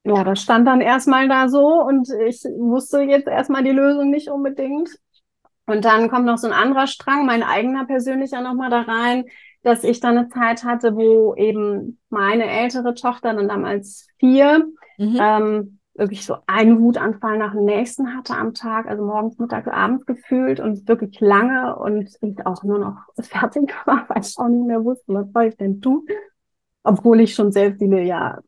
ja, 0.03 0.23
das 0.23 0.41
stand 0.41 0.67
dann 0.67 0.81
erstmal 0.81 1.27
da 1.27 1.49
so 1.49 1.81
und 1.81 2.09
ich 2.25 2.43
wusste 2.43 3.01
jetzt 3.01 3.27
erstmal 3.27 3.63
die 3.63 3.71
Lösung 3.71 4.09
nicht 4.09 4.29
unbedingt. 4.29 4.89
Und 5.67 5.85
dann 5.85 6.09
kommt 6.09 6.25
noch 6.25 6.37
so 6.37 6.47
ein 6.47 6.53
anderer 6.53 6.87
Strang, 6.87 7.25
mein 7.25 7.43
eigener 7.43 7.85
persönlicher 7.85 8.41
nochmal 8.41 8.69
da 8.69 8.81
rein, 8.81 9.25
dass 9.63 9.83
ich 9.83 9.99
dann 9.99 10.17
eine 10.17 10.29
Zeit 10.29 10.63
hatte, 10.63 10.95
wo 10.95 11.35
eben 11.35 11.99
meine 12.09 12.45
ältere 12.45 12.93
Tochter 12.93 13.33
dann 13.33 13.49
damals 13.49 14.07
vier, 14.17 14.65
mhm. 14.97 15.17
ähm, 15.19 15.79
wirklich 15.93 16.25
so 16.25 16.37
einen 16.45 16.79
Wutanfall 16.79 17.37
nach 17.37 17.53
dem 17.53 17.65
nächsten 17.65 18.15
hatte 18.15 18.35
am 18.35 18.53
Tag, 18.53 18.87
also 18.87 19.03
morgens, 19.03 19.37
mittags, 19.39 19.67
abends 19.67 20.05
gefühlt 20.05 20.59
und 20.59 20.87
wirklich 20.87 21.19
lange 21.19 21.75
und 21.75 22.15
ich 22.21 22.45
auch 22.45 22.63
nur 22.63 22.79
noch 22.79 22.97
fertig 23.21 23.73
war, 23.85 24.07
weil 24.07 24.21
ich 24.21 24.37
auch 24.37 24.47
nicht 24.47 24.67
mehr 24.67 24.83
wusste, 24.83 25.13
was 25.13 25.31
soll 25.33 25.45
ich 25.45 25.57
denn 25.57 25.81
tun. 25.81 26.05
Obwohl 26.83 27.19
ich 27.19 27.33
schon 27.33 27.51
sehr 27.51 27.75
viele 27.75 28.01
ja 28.03 28.39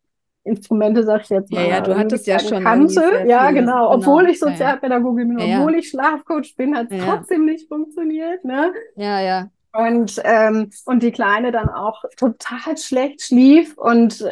Instrumente, 0.43 1.03
sag 1.03 1.23
ich 1.23 1.29
jetzt 1.29 1.51
mal. 1.51 1.63
Ja, 1.63 1.69
ja 1.69 1.81
du 1.81 1.97
hattest 1.97 2.25
ja 2.25 2.39
schon. 2.39 2.63
Kannte. 2.63 3.25
Ja, 3.27 3.51
genau. 3.51 3.91
Obwohl 3.91 4.23
genau. 4.23 4.33
ich 4.33 4.39
Sozialpädagogin 4.39 5.35
bin, 5.35 5.39
obwohl 5.39 5.75
ich 5.75 5.89
Schlafcoach 5.89 6.55
bin, 6.55 6.75
hat 6.75 6.91
es 6.91 7.03
trotzdem 7.03 7.45
nicht 7.45 7.67
funktioniert. 7.67 8.43
Ne? 8.45 8.73
Ja, 8.95 9.19
ja. 9.19 9.49
Und, 9.71 10.19
ähm, 10.23 10.71
und 10.85 11.03
die 11.03 11.11
Kleine 11.11 11.51
dann 11.51 11.69
auch 11.69 12.03
total 12.17 12.77
schlecht 12.77 13.21
schlief 13.21 13.77
und 13.77 14.25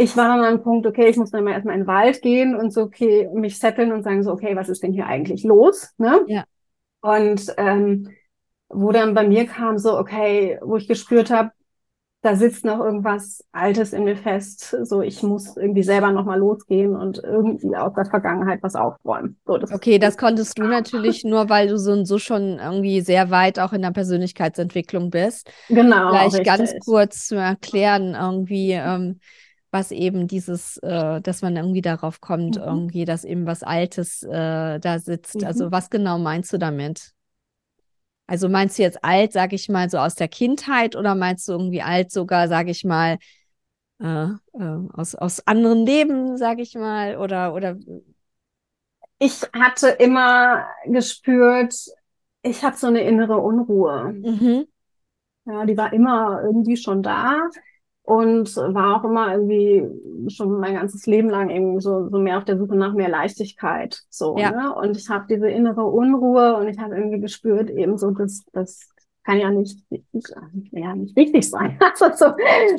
ich 0.00 0.16
war 0.16 0.28
dann 0.28 0.38
an 0.38 0.44
einem 0.44 0.62
Punkt, 0.62 0.86
okay, 0.86 1.08
ich 1.08 1.16
muss 1.16 1.32
dann 1.32 1.42
mal 1.42 1.52
erstmal 1.52 1.74
in 1.74 1.82
den 1.82 1.86
Wald 1.88 2.22
gehen 2.22 2.54
und 2.54 2.72
so, 2.72 2.82
okay, 2.82 3.28
mich 3.34 3.58
setteln 3.58 3.90
und 3.90 4.04
sagen 4.04 4.22
so, 4.22 4.30
okay, 4.30 4.54
was 4.54 4.68
ist 4.68 4.84
denn 4.84 4.92
hier 4.92 5.06
eigentlich 5.06 5.42
los? 5.42 5.92
Ne? 5.98 6.20
Ja. 6.28 6.44
Und 7.00 7.52
ähm, 7.56 8.08
wo 8.68 8.92
dann 8.92 9.14
bei 9.14 9.26
mir 9.26 9.46
kam 9.46 9.76
so, 9.76 9.98
okay, 9.98 10.58
wo 10.62 10.76
ich 10.76 10.86
gespürt 10.86 11.30
habe, 11.30 11.50
da 12.22 12.34
sitzt 12.34 12.64
noch 12.64 12.80
irgendwas 12.80 13.44
Altes 13.52 13.92
in 13.92 14.02
mir 14.02 14.16
fest. 14.16 14.76
So, 14.82 15.02
ich 15.02 15.22
muss 15.22 15.56
irgendwie 15.56 15.84
selber 15.84 16.10
nochmal 16.10 16.40
losgehen 16.40 16.96
und 16.96 17.18
irgendwie 17.22 17.76
aus 17.76 17.94
der 17.94 18.06
Vergangenheit 18.06 18.60
was 18.62 18.74
aufräumen. 18.74 19.38
So, 19.46 19.56
das 19.56 19.72
okay, 19.72 19.98
das 19.98 20.16
konntest 20.16 20.58
du 20.58 20.64
natürlich 20.64 21.22
nur, 21.22 21.48
weil 21.48 21.68
du 21.68 21.78
so 21.78 21.92
und 21.92 22.06
so 22.06 22.18
schon 22.18 22.58
irgendwie 22.58 23.02
sehr 23.02 23.30
weit 23.30 23.60
auch 23.60 23.72
in 23.72 23.82
der 23.82 23.92
Persönlichkeitsentwicklung 23.92 25.10
bist. 25.10 25.48
Genau. 25.68 26.10
Vielleicht 26.10 26.38
richtig. 26.38 26.46
ganz 26.46 26.74
kurz 26.84 27.28
zu 27.28 27.36
erklären, 27.36 28.16
irgendwie, 28.18 28.72
ähm, 28.72 29.20
was 29.70 29.92
eben 29.92 30.26
dieses, 30.26 30.78
äh, 30.78 31.20
dass 31.20 31.42
man 31.42 31.54
irgendwie 31.54 31.82
darauf 31.82 32.20
kommt, 32.20 32.56
mhm. 32.56 32.62
irgendwie, 32.62 33.04
dass 33.04 33.22
eben 33.22 33.46
was 33.46 33.62
Altes 33.62 34.24
äh, 34.24 34.80
da 34.80 34.98
sitzt. 34.98 35.36
Also, 35.36 35.44
mhm. 35.44 35.46
Also, 35.46 35.72
was 35.72 35.90
genau 35.90 36.18
meinst 36.18 36.52
du 36.52 36.58
damit? 36.58 37.12
Also 38.28 38.48
meinst 38.50 38.78
du 38.78 38.82
jetzt 38.82 39.02
alt, 39.02 39.32
sag 39.32 39.54
ich 39.54 39.68
mal, 39.70 39.88
so 39.90 39.98
aus 39.98 40.14
der 40.14 40.28
Kindheit 40.28 40.96
oder 40.96 41.14
meinst 41.14 41.48
du 41.48 41.52
irgendwie 41.52 41.82
alt 41.82 42.12
sogar, 42.12 42.46
sag 42.46 42.68
ich 42.68 42.84
mal, 42.84 43.18
äh, 44.00 44.24
äh, 44.26 44.78
aus, 44.92 45.14
aus 45.14 45.46
anderen 45.46 45.86
Leben, 45.86 46.36
sag 46.36 46.60
ich 46.60 46.74
mal, 46.74 47.16
oder, 47.16 47.54
oder? 47.54 47.76
Ich 49.18 49.42
hatte 49.52 49.88
immer 49.88 50.66
gespürt, 50.84 51.74
ich 52.42 52.62
habe 52.62 52.76
so 52.76 52.86
eine 52.86 53.00
innere 53.00 53.38
Unruhe. 53.38 54.12
Mhm. 54.14 54.66
Ja, 55.46 55.64
die 55.64 55.76
war 55.76 55.92
immer 55.92 56.42
irgendwie 56.44 56.76
schon 56.76 57.02
da 57.02 57.48
und 58.08 58.56
war 58.56 58.96
auch 58.96 59.04
immer 59.04 59.34
irgendwie 59.34 59.86
schon 60.30 60.58
mein 60.60 60.76
ganzes 60.76 61.04
Leben 61.04 61.28
lang 61.28 61.50
irgendwie 61.50 61.82
so, 61.82 62.08
so 62.08 62.18
mehr 62.18 62.38
auf 62.38 62.44
der 62.46 62.56
Suche 62.56 62.74
nach 62.74 62.94
mehr 62.94 63.10
Leichtigkeit. 63.10 64.00
So, 64.08 64.38
ja. 64.38 64.50
ne? 64.50 64.74
Und 64.74 64.96
ich 64.96 65.10
habe 65.10 65.26
diese 65.28 65.50
innere 65.50 65.84
Unruhe 65.84 66.56
und 66.56 66.68
ich 66.68 66.78
habe 66.78 66.96
irgendwie 66.96 67.20
gespürt, 67.20 67.68
eben 67.68 67.98
so, 67.98 68.10
dass 68.12 68.46
das 68.54 68.88
kann 69.24 69.38
ja 69.38 69.50
nicht, 69.50 69.84
ja, 70.70 70.94
nicht 70.94 71.18
richtig 71.18 71.50
sein. 71.50 71.78
also 72.00 72.16
so, 72.16 72.32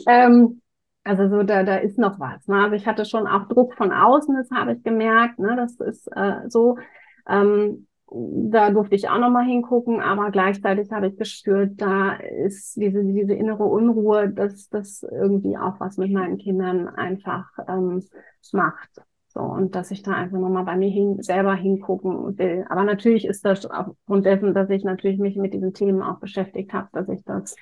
ähm, 0.07 0.61
also 1.03 1.29
so, 1.29 1.43
da, 1.43 1.61
da 1.61 1.75
ist 1.75 1.99
noch 1.99 2.19
was. 2.19 2.47
Ne? 2.47 2.63
Also 2.63 2.75
ich 2.75 2.87
hatte 2.87 3.05
schon 3.05 3.27
auch 3.27 3.47
Druck 3.47 3.75
von 3.75 3.91
außen, 3.91 4.35
das 4.35 4.49
habe 4.49 4.73
ich 4.73 4.83
gemerkt. 4.83 5.37
Ne? 5.37 5.55
Das 5.55 5.75
ist 5.75 6.07
äh, 6.07 6.49
so. 6.49 6.79
Ähm, 7.27 7.85
da 8.11 8.71
durfte 8.71 8.95
ich 8.95 9.09
auch 9.09 9.19
nochmal 9.19 9.45
hingucken, 9.45 10.01
aber 10.01 10.31
gleichzeitig 10.31 10.91
habe 10.91 11.07
ich 11.07 11.17
gespürt, 11.17 11.73
da 11.79 12.13
ist 12.13 12.75
diese, 12.75 13.03
diese 13.03 13.33
innere 13.33 13.63
Unruhe, 13.63 14.29
dass 14.29 14.69
das 14.69 15.03
irgendwie 15.03 15.57
auch 15.57 15.79
was 15.79 15.97
mit 15.97 16.11
meinen 16.11 16.37
Kindern 16.37 16.87
einfach 16.87 17.47
ähm, 17.67 18.03
macht. 18.51 18.89
So, 19.27 19.41
und 19.41 19.75
dass 19.75 19.91
ich 19.91 20.01
da 20.01 20.13
einfach 20.13 20.39
nochmal 20.39 20.65
bei 20.65 20.75
mir 20.75 20.89
hin, 20.89 21.21
selber 21.21 21.53
hingucken 21.53 22.37
will. 22.39 22.65
Aber 22.69 22.83
natürlich 22.83 23.25
ist 23.25 23.45
das 23.45 23.65
aufgrund 23.67 24.25
dessen, 24.25 24.55
dass 24.55 24.71
ich 24.71 24.83
natürlich 24.83 25.19
mich 25.19 25.35
mit 25.35 25.53
diesen 25.53 25.73
Themen 25.73 26.01
auch 26.01 26.19
beschäftigt 26.19 26.73
habe, 26.73 26.87
dass 26.93 27.09
ich 27.09 27.23
das 27.25 27.55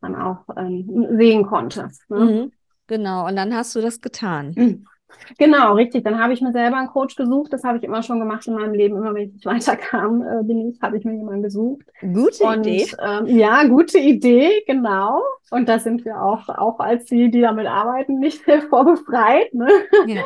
dann 0.00 0.14
auch 0.14 0.44
ähm, 0.56 1.08
sehen 1.16 1.44
konnte. 1.44 1.88
Ne? 2.08 2.18
Mhm, 2.18 2.52
genau, 2.86 3.26
und 3.26 3.34
dann 3.34 3.52
hast 3.52 3.74
du 3.74 3.80
das 3.80 4.00
getan. 4.00 4.52
Mhm. 4.56 4.86
Genau, 5.38 5.74
richtig. 5.74 6.04
Dann 6.04 6.20
habe 6.20 6.32
ich 6.32 6.40
mir 6.40 6.52
selber 6.52 6.76
einen 6.76 6.88
Coach 6.88 7.16
gesucht. 7.16 7.52
Das 7.52 7.64
habe 7.64 7.78
ich 7.78 7.84
immer 7.84 8.02
schon 8.02 8.18
gemacht 8.18 8.46
in 8.46 8.54
meinem 8.54 8.74
Leben. 8.74 8.96
Immer 8.96 9.14
wenn 9.14 9.28
ich 9.28 9.32
nicht 9.34 9.46
weiterkam, 9.46 10.22
äh, 10.22 10.42
bin 10.42 10.70
ich, 10.70 10.80
habe 10.82 10.96
ich 10.96 11.04
mir 11.04 11.14
jemanden 11.14 11.42
gesucht. 11.42 11.86
Gute 12.00 12.44
und, 12.44 12.66
Idee. 12.66 12.86
Ähm, 13.00 13.26
ja, 13.26 13.64
gute 13.64 13.98
Idee, 13.98 14.62
genau. 14.66 15.22
Und 15.50 15.68
da 15.68 15.78
sind 15.78 16.04
wir 16.04 16.22
auch, 16.22 16.48
auch 16.48 16.80
als 16.80 17.06
die, 17.06 17.30
die 17.30 17.40
damit 17.40 17.66
arbeiten, 17.66 18.18
nicht 18.18 18.44
sehr 18.46 18.62
vorbefreit. 18.62 19.52
Ne? 19.54 19.68
Ja. 20.06 20.22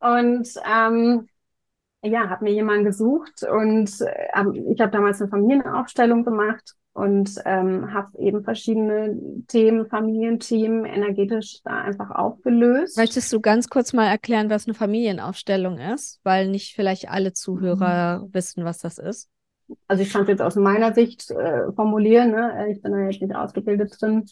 Und 0.00 0.48
ähm, 0.70 1.28
ja, 2.02 2.30
habe 2.30 2.44
mir 2.44 2.52
jemanden 2.52 2.84
gesucht 2.84 3.42
und 3.42 3.90
äh, 4.00 4.72
ich 4.72 4.80
habe 4.80 4.90
damals 4.90 5.20
eine 5.20 5.28
Familienaufstellung 5.28 6.24
gemacht 6.24 6.74
und 6.92 7.34
ähm, 7.44 7.92
habe 7.94 8.18
eben 8.18 8.42
verschiedene 8.42 9.16
Themen, 9.46 9.86
Familienthemen 9.86 10.84
energetisch 10.84 11.60
da 11.62 11.82
einfach 11.82 12.10
aufgelöst. 12.10 12.96
Möchtest 12.96 13.32
du 13.32 13.40
ganz 13.40 13.68
kurz 13.68 13.92
mal 13.92 14.06
erklären, 14.06 14.50
was 14.50 14.66
eine 14.66 14.74
Familienaufstellung 14.74 15.78
ist, 15.78 16.20
weil 16.24 16.48
nicht 16.48 16.74
vielleicht 16.74 17.08
alle 17.08 17.32
Zuhörer 17.32 18.20
mhm. 18.20 18.34
wissen, 18.34 18.64
was 18.64 18.78
das 18.78 18.98
ist? 18.98 19.28
Also 19.86 20.02
ich 20.02 20.12
kann 20.12 20.22
es 20.22 20.28
jetzt 20.28 20.42
aus 20.42 20.56
meiner 20.56 20.92
Sicht 20.92 21.30
äh, 21.30 21.70
formulieren, 21.72 22.32
ne? 22.32 22.66
ich 22.72 22.82
bin 22.82 22.92
da 22.92 22.98
jetzt 22.98 23.22
nicht 23.22 23.34
ausgebildet 23.34 23.96
drin. 24.00 24.26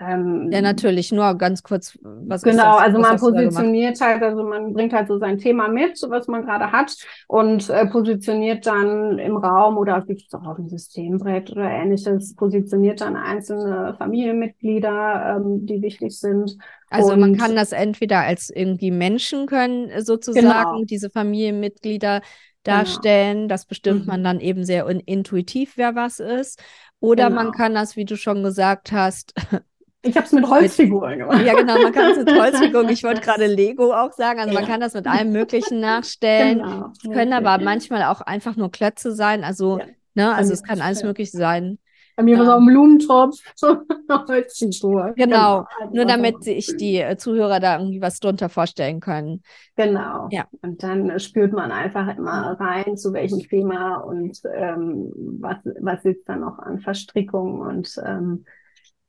Ähm, 0.00 0.50
ja, 0.50 0.60
natürlich, 0.62 1.12
nur 1.12 1.34
ganz 1.36 1.62
kurz, 1.62 1.98
was 2.02 2.42
Genau, 2.42 2.76
also 2.76 2.98
man 2.98 3.18
positioniert 3.18 4.00
halt, 4.00 4.22
also 4.22 4.42
man 4.42 4.72
bringt 4.72 4.92
halt 4.92 5.06
so 5.06 5.18
sein 5.18 5.38
Thema 5.38 5.68
mit, 5.68 6.00
was 6.08 6.26
man 6.28 6.44
gerade 6.44 6.72
hat 6.72 6.96
und 7.28 7.68
äh, 7.70 7.86
positioniert 7.86 8.66
dann 8.66 9.18
im 9.18 9.36
Raum 9.36 9.76
oder 9.76 10.00
gibt 10.00 10.22
es 10.26 10.34
auch 10.34 10.46
auf 10.46 10.56
dem 10.56 10.68
Systembrett 10.68 11.52
oder 11.52 11.70
ähnliches, 11.70 12.34
positioniert 12.34 13.00
dann 13.00 13.16
einzelne 13.16 13.94
Familienmitglieder, 13.98 15.36
ähm, 15.36 15.66
die 15.66 15.82
wichtig 15.82 16.18
sind. 16.18 16.56
Also 16.88 17.12
und, 17.12 17.20
man 17.20 17.36
kann 17.36 17.54
das 17.54 17.72
entweder 17.72 18.20
als 18.20 18.50
irgendwie 18.50 18.90
Menschen 18.90 19.46
können 19.46 19.88
äh, 19.88 20.02
sozusagen 20.02 20.46
genau. 20.46 20.84
diese 20.84 21.10
Familienmitglieder 21.10 22.20
genau. 22.20 22.78
darstellen. 22.78 23.36
Genau. 23.42 23.48
Das 23.48 23.66
bestimmt 23.66 24.00
mhm. 24.00 24.06
man 24.06 24.24
dann 24.24 24.40
eben 24.40 24.64
sehr 24.64 24.86
intuitiv, 25.06 25.76
wer 25.76 25.94
was 25.94 26.18
ist. 26.18 26.60
Oder 27.00 27.28
genau. 27.28 27.42
man 27.42 27.52
kann 27.52 27.74
das, 27.74 27.96
wie 27.96 28.04
du 28.04 28.16
schon 28.16 28.42
gesagt 28.42 28.92
hast, 28.92 29.34
Ich 30.04 30.16
habe 30.16 30.26
es 30.26 30.32
mit 30.32 30.48
Holzfiguren 30.48 31.18
gemacht. 31.18 31.44
Ja, 31.44 31.54
genau, 31.54 31.80
man 31.80 31.92
kann 31.92 32.10
es 32.10 32.18
mit 32.18 32.30
Holzfiguren, 32.40 32.88
ich 32.88 33.04
wollte 33.04 33.20
gerade 33.20 33.46
Lego 33.46 33.92
auch 33.92 34.12
sagen, 34.12 34.40
also 34.40 34.52
ja. 34.52 34.60
man 34.60 34.68
kann 34.68 34.80
das 34.80 34.94
mit 34.94 35.06
allem 35.06 35.30
Möglichen 35.32 35.80
nachstellen. 35.80 36.58
Genau. 36.58 36.92
Können 37.14 37.32
aber 37.32 37.62
manchmal 37.62 38.02
auch 38.04 38.20
einfach 38.20 38.56
nur 38.56 38.70
Klötze 38.70 39.12
sein, 39.12 39.44
also, 39.44 39.78
ja. 39.78 39.86
ne, 40.14 40.34
also 40.34 40.52
es 40.52 40.62
kann 40.64 40.80
alles 40.80 41.04
möglich 41.04 41.30
sein. 41.30 41.78
Bei 42.16 42.22
mir 42.24 42.36
war 42.36 42.44
es 42.44 42.50
auch 42.50 42.58
ein 42.58 42.66
Blumentopf, 42.66 43.36
so 43.54 43.78
Holzfigur. 44.10 45.14
Genau, 45.16 45.66
genau. 45.78 45.92
Nur 45.92 46.04
damit 46.04 46.44
sich 46.44 46.76
die 46.76 46.98
äh, 46.98 47.16
Zuhörer 47.16 47.58
da 47.58 47.78
irgendwie 47.78 48.02
was 48.02 48.20
drunter 48.20 48.48
vorstellen 48.48 49.00
können. 49.00 49.42
Genau. 49.76 50.28
Ja. 50.30 50.46
Und 50.60 50.82
dann 50.82 51.18
spürt 51.20 51.52
man 51.52 51.72
einfach 51.72 52.16
immer 52.16 52.56
rein, 52.60 52.96
zu 52.96 53.12
welchem 53.12 53.40
Thema 53.40 53.96
und 53.96 54.40
ähm, 54.54 55.10
was, 55.40 55.56
was 55.80 56.02
sitzt 56.02 56.28
da 56.28 56.36
noch 56.36 56.58
an 56.58 56.80
Verstrickungen 56.80 57.60
und 57.60 57.94
ähm, 58.04 58.44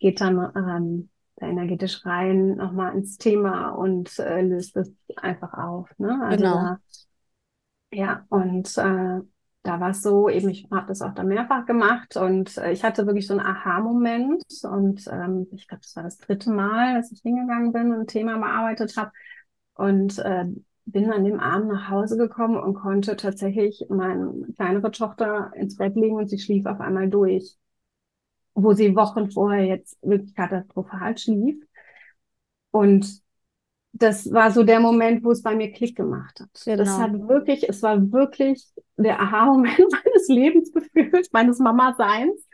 geht 0.04 0.20
dann 0.20 0.52
ähm, 0.58 1.10
da 1.38 1.48
energetisch 1.48 2.06
rein, 2.06 2.58
nochmal 2.58 2.94
ins 2.94 3.18
Thema 3.18 3.70
und 3.70 4.20
äh, 4.20 4.42
löst 4.42 4.76
es 4.76 4.92
einfach 5.16 5.54
auf. 5.54 5.90
Ne? 5.98 6.20
Also 6.22 6.44
genau. 6.44 6.56
Da, 6.56 6.78
ja, 7.94 8.26
und 8.28 8.78
äh, 8.78 9.22
da 9.64 9.80
war 9.80 9.92
es 9.92 10.02
so, 10.02 10.28
eben 10.28 10.50
ich 10.50 10.68
habe 10.70 10.88
das 10.88 11.02
auch 11.02 11.14
dann 11.14 11.30
mehrfach 11.30 11.66
gemacht 11.66 12.18
und 12.18 12.58
äh, 12.58 12.74
ich 12.74 12.84
hatte 12.84 13.06
wirklich 13.06 13.28
so 13.28 13.38
einen 13.38 13.48
Aha-Moment 13.48 14.44
und 14.64 15.08
ähm, 15.08 15.48
ich 15.54 15.70
glaube, 15.70 15.84
das 15.84 15.96
war 15.96 16.04
das 16.04 16.18
dritte 16.18 16.52
Mal, 16.52 16.96
dass 16.96 17.14
ich 17.14 17.22
hingegangen 17.22 17.72
bin 17.72 17.94
und 17.94 18.02
ein 18.02 18.08
Thema 18.08 18.38
bearbeitet 18.38 18.98
habe 18.98 19.12
und 19.76 20.20
äh, 20.20 20.48
bin 20.86 21.14
an 21.14 21.24
dem 21.24 21.40
Abend 21.40 21.70
nach 21.70 21.90
Hause 21.90 22.18
gekommen 22.18 22.58
und 22.58 22.74
konnte 22.74 23.16
tatsächlich 23.16 23.86
meine 23.88 24.48
kleinere 24.58 24.92
Tochter 24.92 25.54
ins 25.56 25.78
Bett 25.78 25.96
legen 25.96 26.18
und 26.18 26.30
sie 26.30 26.40
schlief 26.40 26.66
auf 26.66 26.82
einmal 26.82 27.10
durch 27.10 27.58
wo 28.56 28.74
sie 28.74 28.96
Wochen 28.96 29.32
vorher 29.32 29.66
jetzt 29.66 29.98
wirklich 30.02 30.36
katastrophal 30.36 31.18
schlief. 31.18 31.64
Und 32.72 33.22
das 33.94 34.32
war 34.32 34.52
so 34.52 34.64
der 34.64 34.80
Moment, 34.80 35.24
wo 35.24 35.32
es 35.32 35.44
bei 35.44 35.56
mir 35.56 35.72
Klick 35.72 35.96
gemacht 35.96 36.40
hat. 36.40 36.50
Genau. 36.66 36.78
Das 36.78 36.98
hat 36.98 37.14
wirklich, 37.28 37.68
es 37.70 37.84
war 37.84 38.12
wirklich 38.12 38.66
der 38.98 39.20
Aha-Moment 39.20 39.78
meines 40.06 40.28
Lebens 40.28 40.72
gefühlt, 40.72 41.32
meines 41.32 41.60
Mama-Seins, 41.60 42.48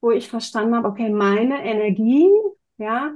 wo 0.00 0.12
ich 0.12 0.28
verstanden 0.28 0.76
habe, 0.76 0.88
okay, 0.88 1.10
meine 1.10 1.64
Energie, 1.64 2.28
ja, 2.78 3.12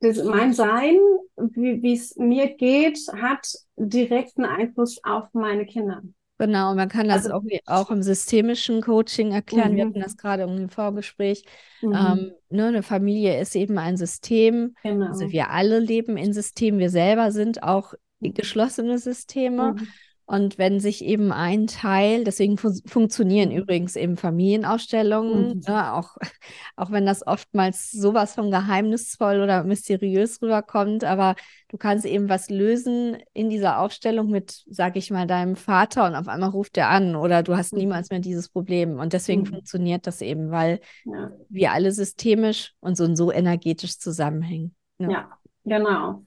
das, 0.00 0.22
mein 0.24 0.54
Sein, 0.54 0.96
wie 1.36 1.92
es 1.92 2.16
mir 2.16 2.54
geht, 2.54 2.98
hat 3.20 3.46
direkten 3.76 4.44
Einfluss 4.44 5.02
auf 5.04 5.28
meine 5.34 5.66
Kinder. 5.66 6.02
Genau, 6.40 6.74
man 6.74 6.88
kann 6.88 7.06
das 7.06 7.26
also, 7.26 7.34
auch, 7.34 7.42
auch 7.66 7.90
im 7.90 8.02
systemischen 8.02 8.80
Coaching 8.80 9.32
erklären. 9.32 9.72
Mhm. 9.72 9.76
Wir 9.76 9.86
hatten 9.86 10.00
das 10.00 10.16
gerade 10.16 10.44
im 10.44 10.70
Vorgespräch. 10.70 11.44
Mhm. 11.82 11.92
Ähm, 11.92 12.32
ne, 12.48 12.66
eine 12.68 12.82
Familie 12.82 13.38
ist 13.38 13.54
eben 13.54 13.76
ein 13.76 13.98
System. 13.98 14.74
Genau. 14.82 15.08
Also 15.08 15.30
wir 15.30 15.50
alle 15.50 15.78
leben 15.80 16.16
in 16.16 16.32
Systemen. 16.32 16.80
Wir 16.80 16.88
selber 16.88 17.30
sind 17.30 17.62
auch 17.62 17.92
geschlossene 18.20 18.98
Systeme. 18.98 19.74
Mhm. 19.74 19.86
Und 20.30 20.58
wenn 20.58 20.78
sich 20.78 21.04
eben 21.04 21.32
ein 21.32 21.66
Teil, 21.66 22.22
deswegen 22.22 22.56
fu 22.56 22.70
funktionieren 22.86 23.48
mhm. 23.48 23.56
übrigens 23.56 23.96
eben 23.96 24.16
Familienausstellungen, 24.16 25.56
mhm. 25.56 25.62
ne, 25.66 25.92
auch, 25.92 26.16
auch 26.76 26.92
wenn 26.92 27.04
das 27.04 27.26
oftmals 27.26 27.90
sowas 27.90 28.36
von 28.36 28.52
geheimnisvoll 28.52 29.40
oder 29.40 29.64
mysteriös 29.64 30.40
rüberkommt, 30.40 31.02
aber 31.02 31.34
du 31.66 31.78
kannst 31.78 32.06
eben 32.06 32.28
was 32.28 32.48
lösen 32.48 33.18
in 33.32 33.50
dieser 33.50 33.80
Ausstellung 33.80 34.30
mit, 34.30 34.62
sag 34.70 34.94
ich 34.94 35.10
mal, 35.10 35.26
deinem 35.26 35.56
Vater 35.56 36.06
und 36.06 36.14
auf 36.14 36.28
einmal 36.28 36.50
ruft 36.50 36.76
er 36.76 36.90
an 36.90 37.16
oder 37.16 37.42
du 37.42 37.56
hast 37.56 37.72
mhm. 37.72 37.80
niemals 37.80 38.10
mehr 38.10 38.20
dieses 38.20 38.50
Problem. 38.50 39.00
Und 39.00 39.14
deswegen 39.14 39.40
mhm. 39.40 39.46
funktioniert 39.46 40.06
das 40.06 40.20
eben, 40.20 40.52
weil 40.52 40.78
ja. 41.06 41.32
wir 41.48 41.72
alle 41.72 41.90
systemisch 41.90 42.72
und 42.78 42.96
so 42.96 43.02
und 43.02 43.16
so 43.16 43.32
energetisch 43.32 43.98
zusammenhängen. 43.98 44.76
Ne? 44.98 45.10
Ja, 45.10 45.38
genau. 45.64 46.22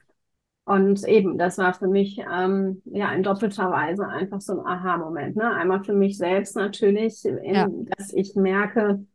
Und 0.66 1.06
eben, 1.06 1.38
das 1.38 1.58
war 1.58 1.74
für 1.74 1.88
mich 1.88 2.20
ähm, 2.20 2.82
ja 2.86 3.12
in 3.14 3.24
doppelter 3.24 3.70
Weise 3.70 4.08
einfach 4.08 4.40
so 4.40 4.54
ein 4.54 4.66
Aha-Moment. 4.66 5.36
Ne? 5.36 5.52
Einmal 5.52 5.84
für 5.84 5.94
mich 5.94 6.18
selbst 6.18 6.56
natürlich, 6.56 7.26
in, 7.26 7.54
ja. 7.54 7.68
dass 7.98 8.14
ich 8.14 8.36
merke, 8.36 9.06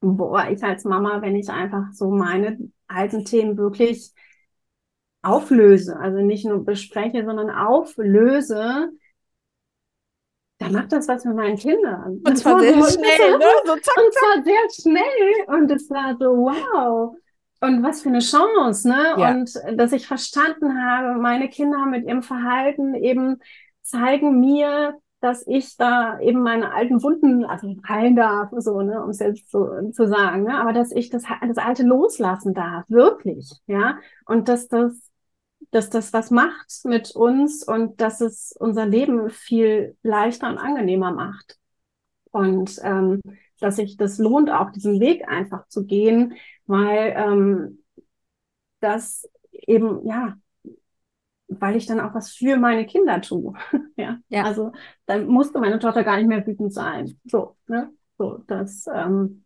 boah, 0.00 0.48
ich 0.50 0.62
als 0.62 0.84
Mama, 0.84 1.22
wenn 1.22 1.34
ich 1.34 1.48
einfach 1.48 1.92
so 1.92 2.10
meine 2.10 2.58
alten 2.88 3.24
Themen 3.24 3.56
wirklich 3.56 4.12
auflöse, 5.22 5.98
also 5.98 6.18
nicht 6.18 6.44
nur 6.44 6.64
bespreche, 6.64 7.24
sondern 7.24 7.50
auflöse, 7.50 8.90
dann 10.58 10.72
macht 10.72 10.92
das 10.92 11.08
was 11.08 11.24
mit 11.24 11.36
meinen 11.36 11.56
Kindern. 11.56 12.20
Und 12.24 12.36
zwar 12.36 12.60
sehr 12.60 12.72
schnell, 12.72 13.38
ne? 13.38 13.44
So 13.64 13.74
zack, 13.74 13.84
zack. 13.84 14.04
Und 14.04 14.14
zwar 14.14 14.42
sehr 14.44 14.82
schnell. 14.82 15.56
Und 15.56 15.70
es 15.70 15.88
war 15.88 16.16
so, 16.18 16.36
wow. 16.36 17.16
Und 17.60 17.82
was 17.82 18.02
für 18.02 18.08
eine 18.08 18.20
Chance, 18.20 18.88
ne? 18.88 19.14
Ja. 19.16 19.30
Und 19.32 19.52
dass 19.76 19.92
ich 19.92 20.06
verstanden 20.06 20.80
habe, 20.80 21.18
meine 21.20 21.48
Kinder 21.48 21.86
mit 21.86 22.06
ihrem 22.06 22.22
Verhalten 22.22 22.94
eben 22.94 23.38
zeigen 23.82 24.38
mir, 24.38 24.94
dass 25.20 25.46
ich 25.46 25.76
da 25.76 26.20
eben 26.20 26.42
meine 26.42 26.72
alten 26.72 27.02
Wunden, 27.02 27.44
also 27.44 27.74
heilen 27.88 28.14
darf, 28.14 28.50
so, 28.58 28.82
ne, 28.82 29.02
um 29.02 29.10
es 29.10 29.18
jetzt 29.18 29.50
so 29.50 29.68
zu 29.90 30.06
sagen, 30.06 30.44
ne? 30.44 30.60
aber 30.60 30.72
dass 30.72 30.92
ich 30.92 31.10
das, 31.10 31.24
das 31.46 31.58
Alte 31.58 31.82
loslassen 31.82 32.54
darf, 32.54 32.84
wirklich, 32.88 33.50
ja, 33.66 33.98
und 34.26 34.48
dass 34.48 34.68
das, 34.68 35.10
dass 35.72 35.90
das 35.90 36.12
was 36.12 36.30
macht 36.30 36.70
mit 36.84 37.16
uns 37.16 37.64
und 37.64 38.00
dass 38.00 38.20
es 38.20 38.54
unser 38.58 38.86
Leben 38.86 39.28
viel 39.30 39.96
leichter 40.02 40.48
und 40.48 40.58
angenehmer 40.58 41.10
macht. 41.12 41.58
Und 42.30 42.78
ähm, 42.84 43.20
dass 43.58 43.76
sich 43.76 43.96
das 43.96 44.18
lohnt, 44.18 44.50
auch 44.50 44.70
diesen 44.70 45.00
Weg 45.00 45.26
einfach 45.28 45.66
zu 45.66 45.84
gehen, 45.84 46.34
weil 46.68 47.14
ähm, 47.16 47.82
das 48.80 49.28
eben, 49.52 50.06
ja, 50.06 50.36
weil 51.48 51.76
ich 51.76 51.86
dann 51.86 52.00
auch 52.00 52.14
was 52.14 52.30
für 52.30 52.56
meine 52.56 52.86
Kinder 52.86 53.20
tue. 53.20 53.54
ja? 53.96 54.18
ja. 54.28 54.44
Also 54.44 54.72
dann 55.06 55.26
musste 55.26 55.58
meine 55.58 55.78
Tochter 55.78 56.04
gar 56.04 56.18
nicht 56.18 56.28
mehr 56.28 56.46
wütend 56.46 56.72
sein. 56.72 57.18
So, 57.24 57.56
ne? 57.66 57.90
So, 58.18 58.44
das 58.46 58.86
ähm, 58.92 59.44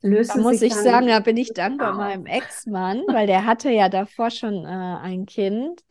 löst 0.00 0.34
da 0.34 0.38
muss 0.38 0.62
ich 0.62 0.74
sagen, 0.74 1.08
da 1.08 1.20
bin 1.20 1.36
ich 1.36 1.52
dankbar 1.52 1.94
meinem 1.94 2.26
Ex-Mann, 2.26 3.02
weil 3.08 3.26
der 3.26 3.44
hatte 3.46 3.70
ja 3.70 3.88
davor 3.88 4.30
schon 4.30 4.64
äh, 4.64 4.68
ein 4.68 5.26
Kind 5.26 5.82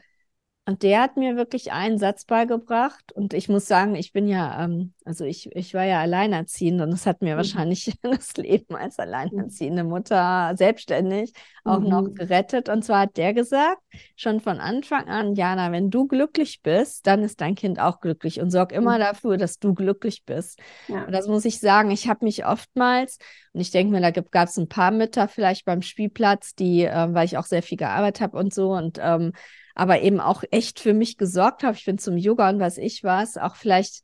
und 0.72 0.84
der 0.84 1.02
hat 1.02 1.18
mir 1.18 1.36
wirklich 1.36 1.74
einen 1.74 1.98
Satz 1.98 2.24
beigebracht. 2.24 3.12
Und 3.12 3.34
ich 3.34 3.50
muss 3.50 3.68
sagen, 3.68 3.96
ich 3.96 4.14
bin 4.14 4.26
ja, 4.26 4.64
ähm, 4.64 4.94
also 5.04 5.26
ich, 5.26 5.54
ich 5.54 5.74
war 5.74 5.84
ja 5.84 6.00
alleinerziehend 6.00 6.80
und 6.80 6.94
es 6.94 7.06
hat 7.06 7.22
mir 7.22 7.34
mhm. 7.34 7.38
wahrscheinlich 7.38 7.94
das 8.02 8.38
Leben 8.38 8.78
als 8.78 8.98
alleinerziehende 8.98 9.84
Mutter 9.84 10.54
selbstständig 10.56 11.34
auch 11.66 11.82
mhm. 11.82 11.90
noch 11.90 12.14
gerettet. 12.14 12.70
Und 12.70 12.86
zwar 12.86 13.02
hat 13.02 13.18
der 13.18 13.34
gesagt, 13.34 13.82
schon 14.16 14.40
von 14.40 14.62
Anfang 14.62 15.10
an, 15.10 15.36
Jana, 15.36 15.74
wenn 15.74 15.90
du 15.90 16.08
glücklich 16.08 16.62
bist, 16.62 17.06
dann 17.06 17.22
ist 17.22 17.42
dein 17.42 17.56
Kind 17.56 17.78
auch 17.78 18.00
glücklich 18.00 18.40
und 18.40 18.50
sorg 18.50 18.72
immer 18.72 18.96
mhm. 18.96 19.02
dafür, 19.02 19.36
dass 19.36 19.60
du 19.60 19.74
glücklich 19.74 20.24
bist. 20.26 20.58
Ja. 20.88 21.04
Und 21.04 21.12
das 21.12 21.28
muss 21.28 21.44
ich 21.44 21.60
sagen, 21.60 21.92
ich 21.92 22.08
habe 22.08 22.24
mich 22.24 22.46
oftmals, 22.46 23.18
und 23.52 23.60
ich 23.60 23.72
denke 23.72 23.92
mir, 23.92 24.00
da 24.00 24.12
gab 24.12 24.48
es 24.48 24.56
ein 24.56 24.70
paar 24.70 24.92
Mütter 24.92 25.28
vielleicht 25.28 25.66
beim 25.66 25.82
Spielplatz, 25.82 26.56
die, 26.56 26.86
äh, 26.86 27.14
weil 27.14 27.26
ich 27.26 27.38
auch 27.38 27.46
sehr 27.46 27.62
viel 27.62 27.78
gearbeitet 27.78 28.22
habe 28.22 28.38
und 28.38 28.54
so 28.54 28.72
und 28.72 29.00
ähm, 29.02 29.34
aber 29.76 30.02
eben 30.02 30.20
auch 30.20 30.44
echt 30.52 30.80
für 30.80 30.94
mich 30.94 31.18
gesorgt 31.18 31.64
habe. 31.64 31.76
Ich 31.76 31.86
bin 31.86 31.98
zum 31.98 32.18
Yoga 32.18 32.50
und 32.50 32.60
was 32.60 32.78
ich 32.78 33.04
was, 33.04 33.38
auch 33.38 33.56
vielleicht 33.56 34.04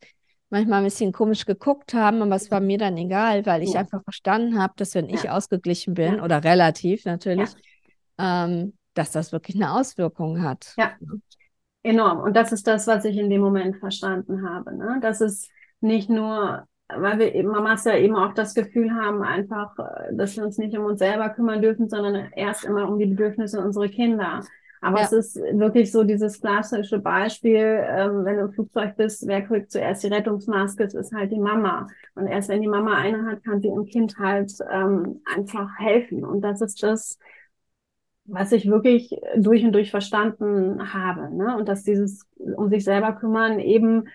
manchmal 0.50 0.79
ein 0.79 0.86
bisschen 0.86 1.12
komisch 1.12 1.45
geguckt 1.45 1.93
haben, 1.93 2.21
aber 2.21 2.36
es 2.36 2.51
war 2.51 2.59
mir 2.59 2.77
dann 2.77 2.97
egal, 2.97 3.45
weil 3.45 3.63
ich 3.63 3.74
ja. 3.74 3.81
einfach 3.81 4.03
verstanden 4.03 4.62
habe, 4.62 4.74
dass 4.77 4.95
wenn 4.95 5.09
ich 5.09 5.24
ja. 5.24 5.31
ausgeglichen 5.31 5.93
bin, 5.93 6.15
ja. 6.15 6.24
oder 6.24 6.43
relativ 6.43 7.05
natürlich, 7.05 7.50
ähm, 8.17 8.74
dass 8.93 9.12
das 9.12 9.31
wirklich 9.31 9.55
eine 9.55 9.74
Auswirkung 9.74 10.41
hat. 10.41 10.74
Ja, 10.77 10.93
enorm. 11.83 12.19
Und 12.19 12.36
das 12.36 12.51
ist 12.51 12.67
das, 12.67 12.88
was 12.88 13.06
ich 13.06 13.17
in 13.17 13.30
dem 13.30 13.41
Moment 13.41 13.77
verstanden 13.77 14.47
habe. 14.47 14.75
Ne? 14.75 14.99
Das 15.01 15.21
ist 15.21 15.49
nicht 15.82 16.10
nur, 16.10 16.65
weil 16.88 17.19
wir 17.19 17.36
eben 17.36 17.49
Mamas 17.49 17.84
ja 17.86 17.95
eben 17.97 18.15
auch 18.15 18.34
das 18.34 18.56
Gefühl 18.56 18.91
haben, 18.91 19.23
einfach, 19.23 19.77
äh, 19.77 20.15
dass 20.15 20.38
wir 20.38 20.43
uns 20.43 20.58
nicht 20.58 20.77
um 20.77 20.86
uns 20.86 20.99
selber 20.99 21.30
kümmern 21.30 21.62
dürfen, 21.62 21.89
sondern 21.89 22.32
erst 22.36 22.63
immer 22.63 22.88
um 22.89 22.97
die 22.97 23.06
Bedürfnisse 23.06 23.60
unserer 23.60 23.89
Kinder. 23.89 24.41
Aber 24.82 25.00
ja. 25.00 25.06
es 25.06 25.12
ist 25.12 25.36
wirklich 25.36 25.92
so 25.92 26.04
dieses 26.04 26.40
klassische 26.40 27.00
Beispiel, 27.00 27.84
ähm, 27.88 28.26
wenn 28.26 28.38
du 28.38 28.44
im 28.44 28.52
Flugzeug 28.52 28.96
bist, 28.96 29.26
wer 29.28 29.42
kriegt 29.42 29.72
zuerst 29.72 30.04
die 30.04 30.08
Rettungsmaske? 30.08 30.84
Es 30.84 30.94
ist 30.94 31.13
halt 31.13 31.32
die 31.32 31.40
Mama. 31.40 31.88
Und 32.16 32.28
erst 32.28 32.50
wenn 32.50 32.62
die 32.62 32.68
Mama 32.68 32.94
eine 32.96 33.26
hat, 33.26 33.44
kann 33.44 33.62
sie 33.62 33.68
ihrem 33.68 33.86
Kind 33.86 34.18
halt 34.20 34.54
ähm, 34.72 35.22
einfach 35.36 35.70
helfen. 35.80 36.24
Und 36.24 36.42
das 36.42 36.62
ist 36.62 36.84
das, 36.84 37.18
was 38.26 38.52
ich 38.52 38.70
wirklich 38.70 39.18
durch 39.38 39.63
und 39.63 39.72
durch 39.72 39.90
verstanden 39.90 40.94
habe. 40.94 41.36
Ne? 41.36 41.58
Und 41.58 41.68
dass 41.68 41.84
dieses 41.84 42.26
um 42.38 42.70
sich 42.70 42.84
selber 42.84 43.13
kümmern 43.13 43.60
eben 43.60 44.08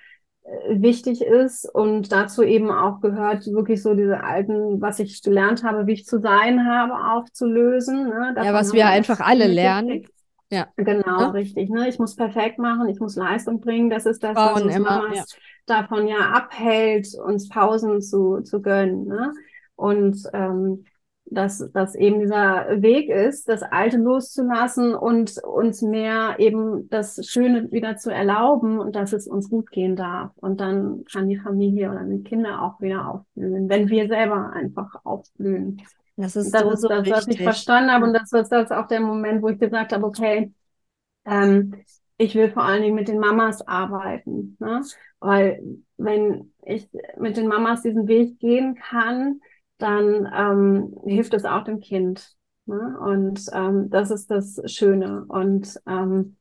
äh, 0.44 0.80
wichtig 0.80 1.22
ist 1.22 1.68
und 1.74 2.12
dazu 2.12 2.42
eben 2.42 2.70
auch 2.70 3.00
gehört, 3.00 3.46
wirklich 3.46 3.82
so 3.82 3.94
diese 3.94 4.22
alten, 4.22 4.80
was 4.80 4.98
ich 5.00 5.22
gelernt 5.22 5.64
habe, 5.64 5.86
wie 5.86 5.94
ich 5.94 6.04
zu 6.04 6.20
sein 6.20 6.66
habe, 6.66 6.92
aufzulösen. 7.14 8.08
Ne? 8.10 8.34
ja, 8.36 8.52
was 8.52 8.72
wir 8.72 8.86
einfach 8.86 9.20
alle 9.20 9.46
lernen. 9.46 10.04
Ja. 10.52 10.68
Genau, 10.76 11.20
ja. 11.20 11.30
richtig. 11.30 11.70
Ne? 11.70 11.88
Ich 11.88 11.98
muss 11.98 12.14
perfekt 12.14 12.58
machen, 12.58 12.86
ich 12.88 13.00
muss 13.00 13.16
Leistung 13.16 13.60
bringen. 13.60 13.88
Das 13.88 14.04
ist 14.04 14.22
das, 14.22 14.36
was 14.36 14.62
uns 14.62 14.76
immer, 14.76 15.10
ja. 15.14 15.24
davon 15.64 16.06
ja 16.06 16.30
abhält, 16.32 17.08
uns 17.14 17.48
Pausen 17.48 18.02
zu, 18.02 18.42
zu 18.42 18.60
gönnen. 18.60 19.06
Ne? 19.06 19.32
Und 19.76 20.18
ähm, 20.34 20.84
dass 21.24 21.66
das 21.72 21.94
eben 21.94 22.20
dieser 22.20 22.82
Weg 22.82 23.08
ist, 23.08 23.48
das 23.48 23.62
Alte 23.62 23.96
loszulassen 23.96 24.94
und 24.94 25.38
uns 25.42 25.80
mehr 25.80 26.34
eben 26.38 26.90
das 26.90 27.26
Schöne 27.26 27.72
wieder 27.72 27.96
zu 27.96 28.10
erlauben 28.10 28.78
und 28.78 28.94
dass 28.94 29.14
es 29.14 29.26
uns 29.26 29.48
gut 29.48 29.70
gehen 29.70 29.96
darf. 29.96 30.32
Und 30.36 30.60
dann 30.60 31.04
kann 31.10 31.30
die 31.30 31.38
Familie 31.38 31.90
oder 31.90 32.04
die 32.04 32.22
Kinder 32.22 32.60
auch 32.60 32.78
wieder 32.82 33.08
aufblühen, 33.08 33.70
wenn 33.70 33.88
wir 33.88 34.08
selber 34.08 34.50
einfach 34.52 34.96
aufblühen. 35.04 35.80
Das 36.22 36.36
ist, 36.36 36.52
das, 36.54 36.62
so, 36.62 36.70
ist 36.70 36.82
das, 36.88 37.10
was 37.10 37.26
ich 37.26 37.42
verstanden 37.42 37.90
habe. 37.90 38.06
Und 38.06 38.14
das 38.14 38.32
ist 38.32 38.52
das 38.52 38.70
auch 38.70 38.86
der 38.86 39.00
Moment, 39.00 39.42
wo 39.42 39.48
ich 39.48 39.58
gesagt 39.58 39.92
habe, 39.92 40.06
okay, 40.06 40.52
ähm, 41.24 41.74
ich 42.16 42.34
will 42.34 42.50
vor 42.50 42.62
allen 42.62 42.82
Dingen 42.82 42.94
mit 42.94 43.08
den 43.08 43.18
Mamas 43.18 43.66
arbeiten. 43.66 44.56
Ne? 44.60 44.82
Weil 45.18 45.62
wenn 45.96 46.52
ich 46.64 46.88
mit 47.18 47.36
den 47.36 47.48
Mamas 47.48 47.82
diesen 47.82 48.06
Weg 48.06 48.38
gehen 48.38 48.76
kann, 48.76 49.40
dann 49.78 50.30
ähm, 50.32 50.96
hilft 51.04 51.34
es 51.34 51.44
auch 51.44 51.64
dem 51.64 51.80
Kind. 51.80 52.36
Ne? 52.66 52.96
Und 53.00 53.44
ähm, 53.52 53.90
das 53.90 54.12
ist 54.12 54.30
das 54.30 54.60
Schöne. 54.66 55.24
Und 55.26 55.80
ähm, 55.86 56.36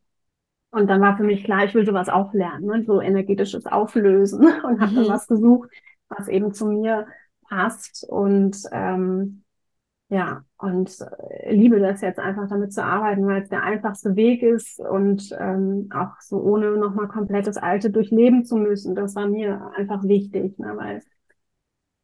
und 0.74 0.88
dann 0.88 1.02
war 1.02 1.18
für 1.18 1.24
mich 1.24 1.44
klar, 1.44 1.66
ich 1.66 1.74
will 1.74 1.86
sowas 1.86 2.08
auch 2.08 2.34
lernen, 2.34 2.66
ne? 2.66 2.84
so 2.86 3.02
energetisches 3.02 3.66
Auflösen 3.66 4.40
und 4.64 4.80
habe 4.80 4.96
dann 4.96 5.04
mhm. 5.04 5.10
was 5.10 5.28
gesucht, 5.28 5.70
was 6.08 6.30
eben 6.30 6.54
zu 6.54 6.68
mir 6.68 7.08
passt. 7.50 8.06
Und 8.08 8.58
ähm, 8.72 9.44
ja, 10.12 10.44
und 10.58 10.94
äh, 11.30 11.56
liebe 11.56 11.80
das 11.80 12.02
jetzt 12.02 12.20
einfach 12.20 12.50
damit 12.50 12.74
zu 12.74 12.84
arbeiten, 12.84 13.26
weil 13.26 13.44
es 13.44 13.50
der 13.50 13.64
einfachste 13.64 14.18
Weg 14.18 14.44
ist 14.44 14.78
und 14.82 15.34
ähm, 15.40 15.88
auch 15.96 16.20
so 16.20 16.42
ohne 16.42 16.72
nochmal 16.72 17.08
komplettes 17.08 17.56
Alte 17.56 17.92
durchleben 17.92 18.44
zu 18.44 18.58
müssen. 18.58 18.94
Das 18.94 19.16
war 19.16 19.26
mir 19.28 19.72
einfach 19.78 20.04
wichtig, 20.04 20.60
ne, 20.60 20.74
weil 20.76 21.02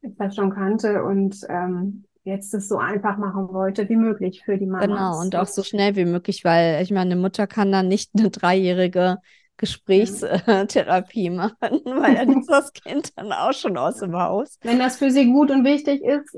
ich 0.00 0.16
das 0.16 0.34
schon 0.34 0.50
kannte 0.50 1.04
und 1.04 1.36
ähm, 1.50 2.06
jetzt 2.24 2.54
es 2.54 2.66
so 2.68 2.78
einfach 2.78 3.18
machen 3.18 3.52
wollte 3.52 3.86
wie 3.90 3.96
möglich 3.96 4.42
für 4.42 4.56
die 4.56 4.66
Mama. 4.66 4.86
Genau, 4.86 5.20
und 5.20 5.36
auch 5.36 5.46
so 5.46 5.62
schnell 5.62 5.94
wie 5.94 6.06
möglich, 6.06 6.44
weil 6.44 6.82
ich 6.82 6.90
meine, 6.90 7.12
eine 7.12 7.20
Mutter 7.20 7.46
kann 7.46 7.70
dann 7.70 7.88
nicht 7.88 8.10
eine 8.16 8.30
dreijährige 8.30 9.18
Gesprächstherapie 9.58 11.30
machen, 11.30 11.80
weil 11.84 12.14
dann 12.14 12.40
ist 12.40 12.48
das 12.48 12.72
Kind 12.72 13.10
dann 13.16 13.32
auch 13.32 13.52
schon 13.52 13.76
aus 13.76 13.96
dem 13.96 14.16
Haus. 14.16 14.56
Wenn 14.62 14.78
das 14.78 14.96
für 14.96 15.10
sie 15.10 15.26
gut 15.26 15.50
und 15.50 15.64
wichtig 15.64 16.02
ist, 16.02 16.36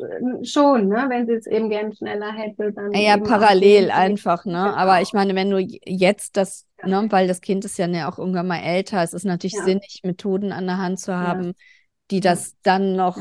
schon, 0.50 0.88
ne? 0.88 1.06
Wenn 1.09 1.26
sie 1.26 1.35
es 1.35 1.46
eben 1.46 1.68
gern 1.68 1.94
schneller 1.94 2.33
hätte, 2.33 2.72
dann. 2.72 2.92
Ja, 2.92 3.18
parallel 3.18 3.90
einfach, 3.90 4.44
ne? 4.46 4.52
Genau. 4.52 4.74
Aber 4.74 5.02
ich 5.02 5.12
meine, 5.12 5.35
wenn 5.35 5.50
du 5.50 5.59
jetzt 5.59 6.37
das, 6.37 6.66
ja. 6.83 7.02
ne, 7.02 7.12
weil 7.12 7.28
das 7.28 7.42
Kind 7.42 7.64
ist 7.64 7.78
ja 7.78 7.87
ne, 7.87 8.09
auch 8.09 8.18
irgendwann 8.18 8.48
mal 8.48 8.61
älter, 8.61 9.02
es 9.02 9.12
ist 9.12 9.24
natürlich 9.24 9.54
ja. 9.54 9.64
sinnig, 9.64 10.00
Methoden 10.02 10.50
an 10.50 10.66
der 10.66 10.78
Hand 10.78 10.98
zu 10.98 11.14
haben, 11.14 11.44
ja. 11.44 11.52
die 12.11 12.20
das 12.20 12.56
dann 12.62 12.96
noch 12.96 13.18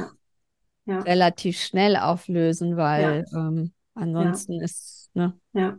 relativ 0.88 1.59
schnell 1.59 1.97
auflösen, 1.97 2.77
weil 2.77 3.25
ähm, 3.33 3.73
ansonsten 3.93 4.59
ist, 4.62 5.12
ne? 5.13 5.33
Ja. 5.53 5.77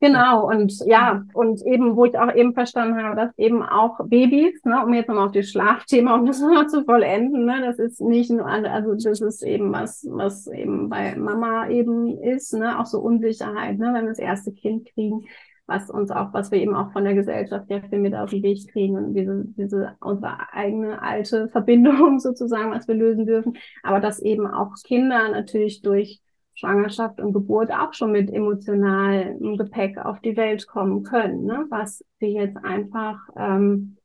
Genau, 0.00 0.48
und 0.48 0.72
ja, 0.86 1.24
und 1.34 1.60
eben, 1.66 1.96
wo 1.96 2.04
ich 2.04 2.16
auch 2.16 2.32
eben 2.32 2.54
verstanden 2.54 3.02
habe, 3.02 3.16
dass 3.16 3.36
eben 3.36 3.64
auch 3.64 3.98
Babys, 4.04 4.64
ne, 4.64 4.84
um 4.84 4.94
jetzt 4.94 5.08
nochmal 5.08 5.26
auf 5.26 5.32
das 5.32 5.48
Schlafthema, 5.50 6.14
um 6.14 6.24
das 6.24 6.40
nochmal 6.40 6.68
zu 6.68 6.84
vollenden, 6.84 7.46
ne, 7.46 7.62
das 7.64 7.80
ist 7.80 8.00
nicht 8.00 8.30
nur, 8.30 8.46
also 8.46 8.94
das 8.94 9.20
ist 9.20 9.42
eben 9.42 9.72
was, 9.72 10.06
was 10.08 10.46
eben 10.46 10.88
bei 10.88 11.16
Mama 11.16 11.68
eben 11.68 12.16
ist, 12.22 12.54
ne, 12.54 12.78
auch 12.78 12.86
so 12.86 13.00
Unsicherheit, 13.00 13.78
ne, 13.78 13.86
wenn 13.92 14.04
wir 14.04 14.10
das 14.10 14.20
erste 14.20 14.52
Kind 14.52 14.86
kriegen, 14.94 15.24
was 15.66 15.90
uns 15.90 16.12
auch, 16.12 16.32
was 16.32 16.52
wir 16.52 16.60
eben 16.60 16.76
auch 16.76 16.92
von 16.92 17.02
der 17.02 17.14
Gesellschaft 17.14 17.68
ja 17.68 17.80
viel 17.80 17.98
mit 17.98 18.14
auf 18.14 18.30
den 18.30 18.44
Weg 18.44 18.70
kriegen 18.70 18.96
und 18.96 19.14
diese, 19.14 19.46
diese, 19.56 19.96
unsere 20.00 20.52
eigene 20.52 21.02
alte 21.02 21.48
Verbindung 21.48 22.18
sozusagen, 22.20 22.70
was 22.70 22.86
wir 22.86 22.94
lösen 22.94 23.26
dürfen, 23.26 23.58
aber 23.82 23.98
dass 23.98 24.20
eben 24.20 24.46
auch 24.46 24.74
Kinder 24.84 25.28
natürlich 25.28 25.82
durch 25.82 26.20
Schwangerschaft 26.58 27.20
und 27.20 27.32
Geburt 27.32 27.70
auch 27.70 27.94
schon 27.94 28.10
mit 28.10 28.32
emotionalem 28.32 29.56
Gepäck 29.56 29.96
auf 29.98 30.20
die 30.20 30.36
Welt 30.36 30.66
kommen 30.66 31.04
können, 31.04 31.44
ne? 31.44 31.66
was 31.70 32.04
sie 32.18 32.32
jetzt 32.32 32.56
einfach 32.56 33.20
ähm, 33.36 33.96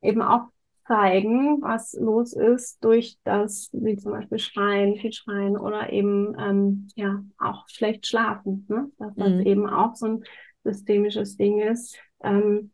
eben 0.00 0.22
auch 0.22 0.44
zeigen, 0.86 1.60
was 1.62 1.94
los 1.94 2.34
ist 2.34 2.84
durch 2.84 3.18
das, 3.24 3.68
wie 3.72 3.96
zum 3.96 4.12
Beispiel 4.12 4.38
Schreien, 4.38 4.94
viel 4.94 5.12
Schreien 5.12 5.56
oder 5.56 5.92
eben 5.92 6.36
ähm, 6.38 6.88
ja 6.94 7.24
auch 7.38 7.68
schlecht 7.68 8.06
schlafen, 8.06 8.64
ne? 8.68 8.88
dass 8.98 9.14
das 9.16 9.32
mhm. 9.32 9.40
eben 9.40 9.68
auch 9.68 9.96
so 9.96 10.06
ein 10.06 10.24
systemisches 10.62 11.36
Ding 11.36 11.58
ist 11.58 11.98
ähm, 12.22 12.70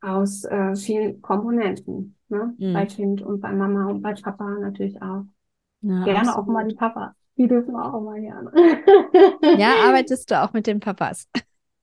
aus 0.00 0.42
äh, 0.42 0.74
vielen 0.74 1.22
Komponenten, 1.22 2.16
ne? 2.28 2.52
Mhm. 2.58 2.72
bei 2.72 2.86
Kind 2.86 3.22
und 3.22 3.40
bei 3.40 3.52
Mama 3.52 3.86
und 3.86 4.02
bei 4.02 4.14
Papa 4.14 4.58
natürlich 4.58 5.00
auch. 5.00 5.22
Ja, 5.82 6.02
Gerne 6.02 6.20
absolut. 6.20 6.38
auch 6.38 6.46
mal 6.46 6.66
die 6.66 6.74
Papa. 6.74 7.14
Die 7.36 7.48
dürfen 7.48 7.74
auch 7.76 7.94
immer 7.94 8.18
gerne. 8.18 8.52
Ja, 9.58 9.72
arbeitest 9.86 10.30
du 10.30 10.42
auch 10.42 10.52
mit 10.52 10.66
den 10.66 10.80
Papas? 10.80 11.28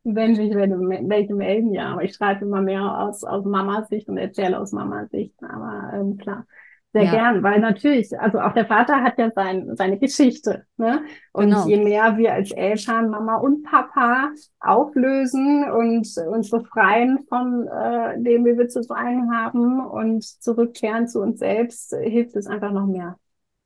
Wenn 0.03 0.35
sich 0.35 0.53
welche 0.55 1.35
melden, 1.35 1.73
ja. 1.73 1.93
Aber 1.93 2.03
ich 2.03 2.13
schreibe 2.13 2.45
immer 2.45 2.61
mehr 2.61 2.99
aus, 2.99 3.23
aus 3.23 3.45
Mamas 3.45 3.89
Sicht 3.89 4.07
und 4.09 4.17
erzähle 4.17 4.59
aus 4.59 4.71
Mamas 4.71 5.09
Sicht. 5.09 5.35
Aber 5.43 5.91
ähm, 5.93 6.17
klar, 6.17 6.45
sehr 6.93 7.03
ja. 7.03 7.11
gern, 7.11 7.43
weil 7.43 7.59
natürlich, 7.59 8.19
also 8.19 8.39
auch 8.39 8.53
der 8.53 8.65
Vater 8.65 9.03
hat 9.03 9.19
ja 9.19 9.29
sein, 9.31 9.75
seine 9.75 9.99
Geschichte. 9.99 10.65
Ne? 10.77 11.03
Und 11.33 11.49
genau. 11.49 11.67
je 11.67 11.83
mehr 11.83 12.17
wir 12.17 12.33
als 12.33 12.51
Eltern, 12.51 13.09
Mama 13.09 13.35
und 13.37 13.63
Papa 13.63 14.31
auflösen 14.59 15.69
und 15.69 16.07
uns 16.27 16.49
befreien 16.49 17.19
von 17.27 17.67
äh, 17.67 18.19
dem, 18.21 18.43
wie 18.45 18.57
wir 18.57 18.69
zu 18.69 18.81
sein 18.81 19.29
haben 19.31 19.85
und 19.85 20.23
zurückkehren 20.23 21.07
zu 21.07 21.21
uns 21.21 21.39
selbst, 21.39 21.95
hilft 21.95 22.35
es 22.35 22.47
einfach 22.47 22.71
noch 22.71 22.87
mehr. 22.87 23.19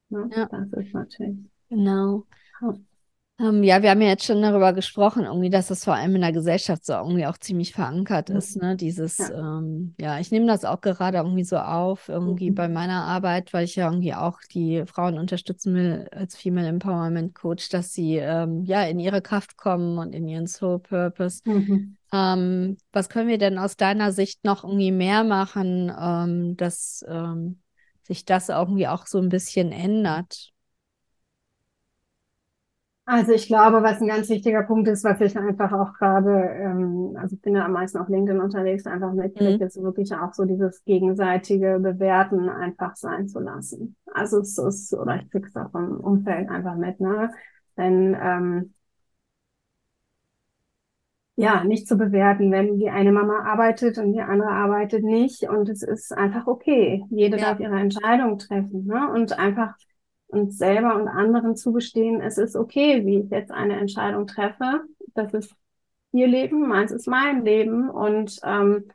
Ne? 0.09 0.29
Ja. 0.35 0.47
Das 0.47 0.73
ist 0.73 0.93
natürlich. 0.93 1.52
Genau. 1.73 2.25
Ähm, 3.39 3.63
ja, 3.63 3.81
wir 3.81 3.89
haben 3.89 4.01
ja 4.01 4.09
jetzt 4.09 4.25
schon 4.25 4.43
darüber 4.43 4.73
gesprochen, 4.73 5.25
irgendwie, 5.25 5.49
dass 5.49 5.67
das 5.67 5.83
vor 5.83 5.95
allem 5.95 6.15
in 6.15 6.21
der 6.21 6.31
Gesellschaft 6.31 6.85
so 6.85 6.93
irgendwie 6.93 7.25
auch 7.25 7.37
ziemlich 7.37 7.73
verankert 7.73 8.29
mhm. 8.29 8.35
ist, 8.35 8.61
ne? 8.61 8.75
Dieses, 8.75 9.17
ja, 9.17 9.57
ähm, 9.57 9.95
ja 9.99 10.19
ich 10.19 10.29
nehme 10.29 10.45
das 10.45 10.65
auch 10.65 10.81
gerade 10.81 11.17
irgendwie 11.17 11.43
so 11.43 11.57
auf, 11.57 12.09
irgendwie 12.09 12.51
mhm. 12.51 12.55
bei 12.55 12.69
meiner 12.69 13.05
Arbeit, 13.05 13.51
weil 13.51 13.65
ich 13.65 13.75
ja 13.75 13.89
irgendwie 13.89 14.13
auch 14.13 14.39
die 14.53 14.83
Frauen 14.85 15.17
unterstützen 15.17 15.73
will 15.73 16.07
als 16.11 16.35
Female 16.35 16.67
Empowerment 16.67 17.33
Coach, 17.33 17.69
dass 17.69 17.91
sie 17.91 18.17
ähm, 18.17 18.65
ja 18.65 18.83
in 18.83 18.99
ihre 18.99 19.23
Kraft 19.23 19.57
kommen 19.57 19.97
und 19.97 20.13
in 20.13 20.27
ihren 20.27 20.45
Soul 20.45 20.77
Purpose. 20.77 21.41
Mhm. 21.45 21.97
Ähm, 22.13 22.77
was 22.91 23.09
können 23.09 23.29
wir 23.29 23.39
denn 23.39 23.57
aus 23.57 23.77
deiner 23.77 24.11
Sicht 24.11 24.45
noch 24.45 24.63
irgendwie 24.63 24.91
mehr 24.91 25.23
machen, 25.23 25.91
ähm, 25.99 26.55
dass 26.55 27.03
ähm, 27.07 27.61
sich 28.03 28.25
das 28.25 28.49
irgendwie 28.49 28.87
auch 28.87 29.07
so 29.07 29.17
ein 29.17 29.29
bisschen 29.29 29.71
ändert? 29.71 30.52
Also 33.05 33.33
ich 33.33 33.47
glaube, 33.47 33.83
was 33.83 33.99
ein 33.99 34.07
ganz 34.07 34.29
wichtiger 34.29 34.63
Punkt 34.63 34.87
ist, 34.87 35.03
was 35.03 35.19
ich 35.19 35.37
einfach 35.37 35.73
auch 35.73 35.93
gerade, 35.93 36.31
ähm, 36.31 37.17
also 37.19 37.35
ich 37.35 37.41
bin 37.41 37.53
ja 37.53 37.65
am 37.65 37.73
meisten 37.73 37.97
auf 37.97 38.07
LinkedIn 38.07 38.39
unterwegs, 38.39 38.87
einfach 38.87 39.11
mitkriege, 39.11 39.57
mhm. 39.57 39.67
ist 39.67 39.81
wirklich 39.81 40.13
auch 40.15 40.33
so 40.33 40.45
dieses 40.45 40.85
gegenseitige 40.85 41.79
Bewerten 41.81 42.47
einfach 42.47 42.95
sein 42.95 43.27
zu 43.27 43.39
lassen. 43.39 43.97
Also 44.13 44.39
es 44.39 44.57
ist, 44.57 44.93
oder 44.93 45.17
ich 45.17 45.29
krieg's 45.29 45.53
auch 45.57 45.73
im 45.75 45.99
Umfeld 45.99 46.49
einfach 46.49 46.77
mit, 46.77 47.01
ne? 47.01 47.31
Denn 47.75 48.15
ähm, 48.21 48.73
ja, 51.35 51.63
nicht 51.63 51.87
zu 51.87 51.97
bewerten, 51.97 52.51
wenn 52.51 52.77
die 52.77 52.89
eine 52.89 53.11
Mama 53.11 53.43
arbeitet 53.43 53.97
und 53.97 54.13
die 54.13 54.21
andere 54.21 54.51
arbeitet 54.51 55.03
nicht. 55.03 55.49
Und 55.49 55.67
es 55.67 55.81
ist 55.81 56.13
einfach 56.13 56.45
okay. 56.45 57.03
Jede 57.09 57.37
ja. 57.37 57.45
darf 57.45 57.59
ihre 57.59 57.79
Entscheidung 57.79 58.37
treffen. 58.37 58.85
Ne? 58.85 59.09
Und 59.11 59.37
einfach 59.37 59.73
uns 60.33 60.57
selber 60.57 60.95
und 60.95 61.07
anderen 61.07 61.55
zugestehen, 61.55 62.21
es 62.21 62.37
ist 62.37 62.55
okay, 62.55 63.05
wie 63.05 63.19
ich 63.19 63.29
jetzt 63.29 63.51
eine 63.51 63.79
Entscheidung 63.79 64.27
treffe. 64.27 64.81
Das 65.13 65.33
ist 65.33 65.53
ihr 66.11 66.27
Leben, 66.27 66.67
meins 66.67 66.91
ist 66.91 67.07
mein 67.07 67.45
Leben. 67.45 67.89
Und 67.89 68.39
ähm, 68.43 68.85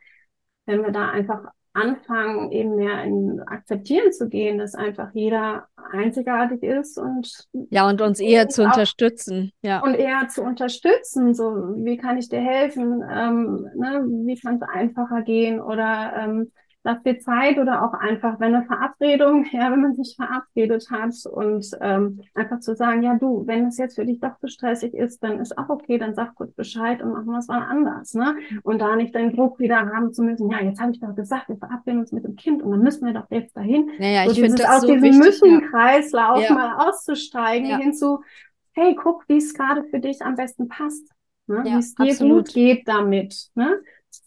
wenn 0.65 0.83
wir 0.83 0.91
da 0.91 1.09
einfach 1.09 1.51
anfangen, 1.73 2.51
eben 2.51 2.75
mehr 2.75 3.03
in 3.03 3.41
Akzeptieren 3.41 4.11
zu 4.11 4.27
gehen, 4.27 4.57
dass 4.57 4.75
einfach 4.75 5.11
jeder 5.13 5.67
einzigartig 5.91 6.63
ist 6.63 6.97
und 6.97 7.47
ja 7.69 7.87
und 7.87 8.01
uns 8.01 8.19
eher 8.19 8.49
zu 8.49 8.63
unterstützen, 8.63 9.51
ja 9.61 9.79
und 9.81 9.93
eher 9.93 10.27
zu 10.29 10.41
unterstützen. 10.41 11.33
So, 11.33 11.75
wie 11.77 11.97
kann 11.97 12.17
ich 12.17 12.29
dir 12.29 12.41
helfen? 12.41 13.03
Ähm, 13.09 13.67
ne? 13.75 14.03
Wie 14.25 14.35
kann 14.35 14.55
es 14.55 14.61
einfacher 14.61 15.21
gehen? 15.21 15.61
Oder 15.61 16.13
ähm, 16.17 16.51
lass 16.83 17.03
dir 17.03 17.19
Zeit 17.19 17.57
oder 17.57 17.83
auch 17.83 17.93
einfach, 17.93 18.39
wenn 18.39 18.55
eine 18.55 18.65
Verabredung, 18.65 19.45
ja, 19.51 19.71
wenn 19.71 19.81
man 19.81 19.95
sich 19.95 20.15
verabredet 20.15 20.87
hat 20.89 21.13
und 21.25 21.65
ähm, 21.81 22.21
einfach 22.33 22.59
zu 22.59 22.75
sagen, 22.75 23.03
ja 23.03 23.17
du, 23.17 23.45
wenn 23.45 23.67
es 23.67 23.77
jetzt 23.77 23.95
für 23.95 24.05
dich 24.05 24.19
doch 24.19 24.37
zu 24.39 24.47
stressig 24.47 24.93
ist, 24.93 25.21
dann 25.23 25.39
ist 25.39 25.57
auch 25.57 25.69
okay, 25.69 25.97
dann 25.97 26.15
sag 26.15 26.35
kurz 26.35 26.53
Bescheid 26.53 27.01
und 27.01 27.11
machen 27.11 27.27
wir 27.27 27.39
es 27.39 27.47
mal 27.47 27.63
anders, 27.63 28.13
ne? 28.13 28.35
Und 28.63 28.79
da 28.79 28.95
nicht 28.95 29.13
den 29.13 29.35
Druck 29.35 29.59
wieder 29.59 29.77
haben 29.77 30.13
zu 30.13 30.23
müssen, 30.23 30.49
ja, 30.49 30.61
jetzt 30.61 30.79
habe 30.79 30.91
ich 30.91 30.99
doch 30.99 31.15
gesagt, 31.15 31.49
wir 31.49 31.57
verabreden 31.57 31.99
uns 31.99 32.11
mit 32.11 32.23
dem 32.23 32.35
Kind 32.35 32.61
und 32.61 32.71
dann 32.71 32.81
müssen 32.81 33.05
wir 33.05 33.13
doch 33.13 33.29
jetzt 33.29 33.55
dahin. 33.55 33.91
Naja, 33.99 34.25
so 34.25 34.31
ich 34.31 34.39
finde 34.39 34.61
das 34.61 34.69
aus 34.69 34.81
so 34.81 34.93
diesem 34.93 35.19
Müssenkreislauf 35.19 36.41
ja. 36.41 36.53
mal 36.53 36.87
auszusteigen 36.87 37.69
ja. 37.69 37.77
hinzu, 37.77 38.23
hey, 38.71 38.95
guck, 38.95 39.27
wie 39.27 39.37
es 39.37 39.53
gerade 39.53 39.83
für 39.83 39.99
dich 39.99 40.21
am 40.21 40.35
besten 40.35 40.69
passt. 40.69 41.11
Ne? 41.47 41.63
Ja, 41.65 41.75
wie 41.75 41.79
es 41.79 41.95
dir 41.95 42.11
absolut. 42.11 42.45
gut 42.45 42.53
geht 42.53 42.87
damit. 42.87 43.49
Ne? 43.55 43.79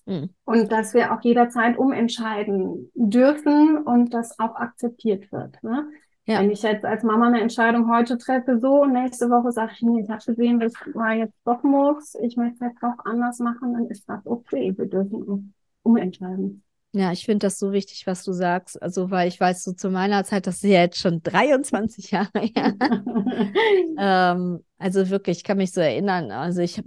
Mhm. 0.06 0.30
Und 0.44 0.72
dass 0.72 0.94
wir 0.94 1.12
auch 1.12 1.20
jederzeit 1.22 1.78
umentscheiden 1.78 2.90
dürfen 2.94 3.78
und 3.78 4.14
das 4.14 4.38
auch 4.38 4.56
akzeptiert 4.56 5.30
wird. 5.32 5.62
Ne? 5.62 5.88
Ja. 6.24 6.40
Wenn 6.40 6.50
ich 6.50 6.62
jetzt 6.62 6.84
als 6.84 7.02
Mama 7.02 7.26
eine 7.26 7.40
Entscheidung 7.40 7.90
heute 7.92 8.16
treffe, 8.16 8.58
so 8.60 8.82
und 8.82 8.92
nächste 8.92 9.28
Woche 9.28 9.50
sage 9.50 9.72
ich, 9.74 9.82
nee, 9.82 10.02
ich 10.02 10.08
habe 10.08 10.24
gesehen, 10.24 10.60
das 10.60 10.72
war 10.94 11.14
jetzt 11.14 11.34
doch 11.44 11.62
muss, 11.64 12.14
ich 12.22 12.36
möchte 12.36 12.54
es 12.54 12.72
jetzt 12.72 12.82
doch 12.82 13.04
anders 13.04 13.38
machen, 13.40 13.72
dann 13.72 13.86
ist 13.88 14.08
das 14.08 14.24
okay. 14.24 14.72
Wir 14.76 14.86
dürfen 14.86 15.52
umentscheiden. 15.82 16.62
Ja, 16.94 17.10
ich 17.10 17.24
finde 17.24 17.46
das 17.46 17.58
so 17.58 17.72
wichtig, 17.72 18.06
was 18.06 18.22
du 18.22 18.32
sagst. 18.32 18.80
Also, 18.82 19.10
weil 19.10 19.26
ich 19.26 19.40
weiß, 19.40 19.64
so 19.64 19.72
zu 19.72 19.88
meiner 19.88 20.24
Zeit, 20.24 20.46
das 20.46 20.56
ist 20.56 20.64
ja 20.70 20.82
jetzt 20.82 20.98
schon 20.98 21.22
23 21.22 22.10
Jahre 22.10 22.28
her. 22.34 22.74
ähm, 23.98 24.62
also 24.76 25.08
wirklich, 25.08 25.38
ich 25.38 25.44
kann 25.44 25.56
mich 25.56 25.72
so 25.72 25.80
erinnern. 25.80 26.30
Also 26.30 26.60
ich 26.60 26.82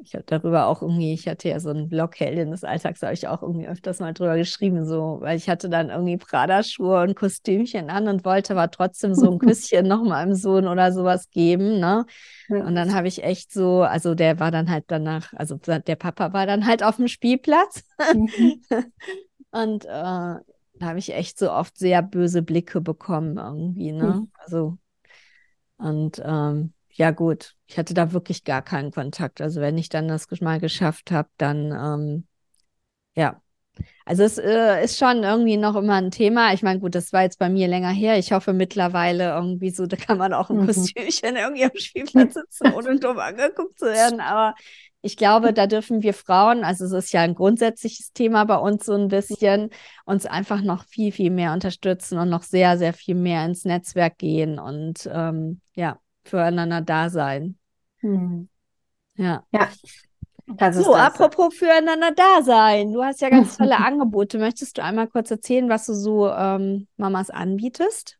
ich 0.00 0.14
habe 0.14 0.24
darüber 0.26 0.66
auch 0.66 0.82
irgendwie, 0.82 1.12
ich 1.12 1.26
hatte 1.26 1.48
ja 1.48 1.58
so 1.58 1.70
einen 1.70 1.88
Blog 1.88 2.18
Heldin 2.18 2.50
des 2.50 2.64
Alltags, 2.64 3.00
da 3.00 3.08
habe 3.08 3.14
ich 3.14 3.26
auch 3.26 3.42
irgendwie 3.42 3.66
öfters 3.66 3.98
mal 3.98 4.14
drüber 4.14 4.36
geschrieben, 4.36 4.86
so, 4.86 5.18
weil 5.20 5.36
ich 5.36 5.48
hatte 5.48 5.68
dann 5.68 5.90
irgendwie 5.90 6.16
Prada-Schuhe 6.16 7.02
und 7.02 7.16
Kostümchen 7.16 7.90
an 7.90 8.08
und 8.08 8.24
wollte 8.24 8.52
aber 8.52 8.70
trotzdem 8.70 9.14
so 9.14 9.30
ein 9.30 9.38
Küsschen 9.38 9.88
noch 9.88 10.02
meinem 10.02 10.34
Sohn 10.34 10.68
oder 10.68 10.92
sowas 10.92 11.30
geben, 11.30 11.80
ne? 11.80 12.06
Ja. 12.48 12.64
Und 12.64 12.74
dann 12.76 12.94
habe 12.94 13.08
ich 13.08 13.22
echt 13.24 13.52
so, 13.52 13.82
also 13.82 14.14
der 14.14 14.38
war 14.40 14.50
dann 14.50 14.70
halt 14.70 14.84
danach, 14.86 15.32
also 15.34 15.56
der 15.56 15.96
Papa 15.96 16.32
war 16.32 16.46
dann 16.46 16.66
halt 16.66 16.82
auf 16.82 16.96
dem 16.96 17.08
Spielplatz 17.08 17.82
mhm. 18.14 18.62
und 19.50 19.84
äh, 19.84 19.88
da 19.88 20.86
habe 20.86 20.98
ich 20.98 21.12
echt 21.12 21.38
so 21.38 21.50
oft 21.50 21.76
sehr 21.76 22.02
böse 22.02 22.42
Blicke 22.42 22.80
bekommen 22.80 23.36
irgendwie, 23.36 23.92
ne? 23.92 24.20
Mhm. 24.20 24.30
Also 24.38 24.78
und 25.76 26.20
ähm, 26.24 26.72
ja 26.98 27.12
gut, 27.12 27.54
ich 27.66 27.78
hatte 27.78 27.94
da 27.94 28.12
wirklich 28.12 28.42
gar 28.42 28.60
keinen 28.60 28.90
Kontakt. 28.90 29.40
Also 29.40 29.60
wenn 29.60 29.78
ich 29.78 29.88
dann 29.88 30.08
das 30.08 30.26
mal 30.40 30.58
geschafft 30.58 31.12
habe, 31.12 31.28
dann 31.38 31.70
ähm, 31.70 32.26
ja. 33.14 33.40
Also 34.04 34.24
es 34.24 34.36
äh, 34.38 34.82
ist 34.82 34.98
schon 34.98 35.22
irgendwie 35.22 35.56
noch 35.56 35.76
immer 35.76 35.94
ein 35.94 36.10
Thema. 36.10 36.52
Ich 36.52 36.62
meine, 36.62 36.80
gut, 36.80 36.96
das 36.96 37.12
war 37.12 37.22
jetzt 37.22 37.38
bei 37.38 37.48
mir 37.48 37.68
länger 37.68 37.90
her. 37.90 38.18
Ich 38.18 38.32
hoffe 38.32 38.52
mittlerweile 38.52 39.28
irgendwie 39.30 39.70
so, 39.70 39.86
da 39.86 39.96
kann 39.96 40.18
man 40.18 40.32
auch 40.32 40.50
ein 40.50 40.56
mhm. 40.56 40.66
Kostümchen 40.66 41.36
irgendwie 41.36 41.64
am 41.64 41.76
Spielplatz 41.76 42.34
sitzen, 42.34 42.72
ohne 42.74 42.98
dumm 42.98 43.20
angeguckt 43.20 43.78
zu 43.78 43.86
werden. 43.86 44.18
Aber 44.18 44.56
ich 45.00 45.16
glaube, 45.16 45.52
da 45.52 45.68
dürfen 45.68 46.02
wir 46.02 46.14
Frauen, 46.14 46.64
also 46.64 46.84
es 46.84 46.92
ist 46.92 47.12
ja 47.12 47.20
ein 47.20 47.36
grundsätzliches 47.36 48.12
Thema 48.12 48.44
bei 48.44 48.56
uns 48.56 48.84
so 48.84 48.94
ein 48.94 49.06
bisschen, 49.06 49.70
uns 50.04 50.26
einfach 50.26 50.62
noch 50.62 50.84
viel, 50.84 51.12
viel 51.12 51.30
mehr 51.30 51.52
unterstützen 51.52 52.18
und 52.18 52.28
noch 52.28 52.42
sehr, 52.42 52.76
sehr 52.76 52.92
viel 52.92 53.14
mehr 53.14 53.44
ins 53.44 53.64
Netzwerk 53.64 54.18
gehen 54.18 54.58
und 54.58 55.08
ähm, 55.12 55.60
ja, 55.76 56.00
füreinander 56.28 56.80
da 56.80 57.10
sein. 57.10 57.58
Hm. 58.00 58.48
Ja. 59.16 59.44
Ja. 59.52 59.68
Das 60.46 60.76
so, 60.76 60.94
apropos 60.94 61.54
füreinander 61.54 62.10
da 62.12 62.42
sein. 62.42 62.92
Du 62.92 63.04
hast 63.04 63.20
ja 63.20 63.28
ganz 63.28 63.58
tolle 63.58 63.76
Angebote. 63.76 64.38
Möchtest 64.38 64.78
du 64.78 64.82
einmal 64.82 65.06
kurz 65.06 65.30
erzählen, 65.30 65.68
was 65.68 65.86
du 65.86 65.92
so 65.92 66.30
ähm, 66.30 66.86
Mamas 66.96 67.28
anbietest? 67.28 68.18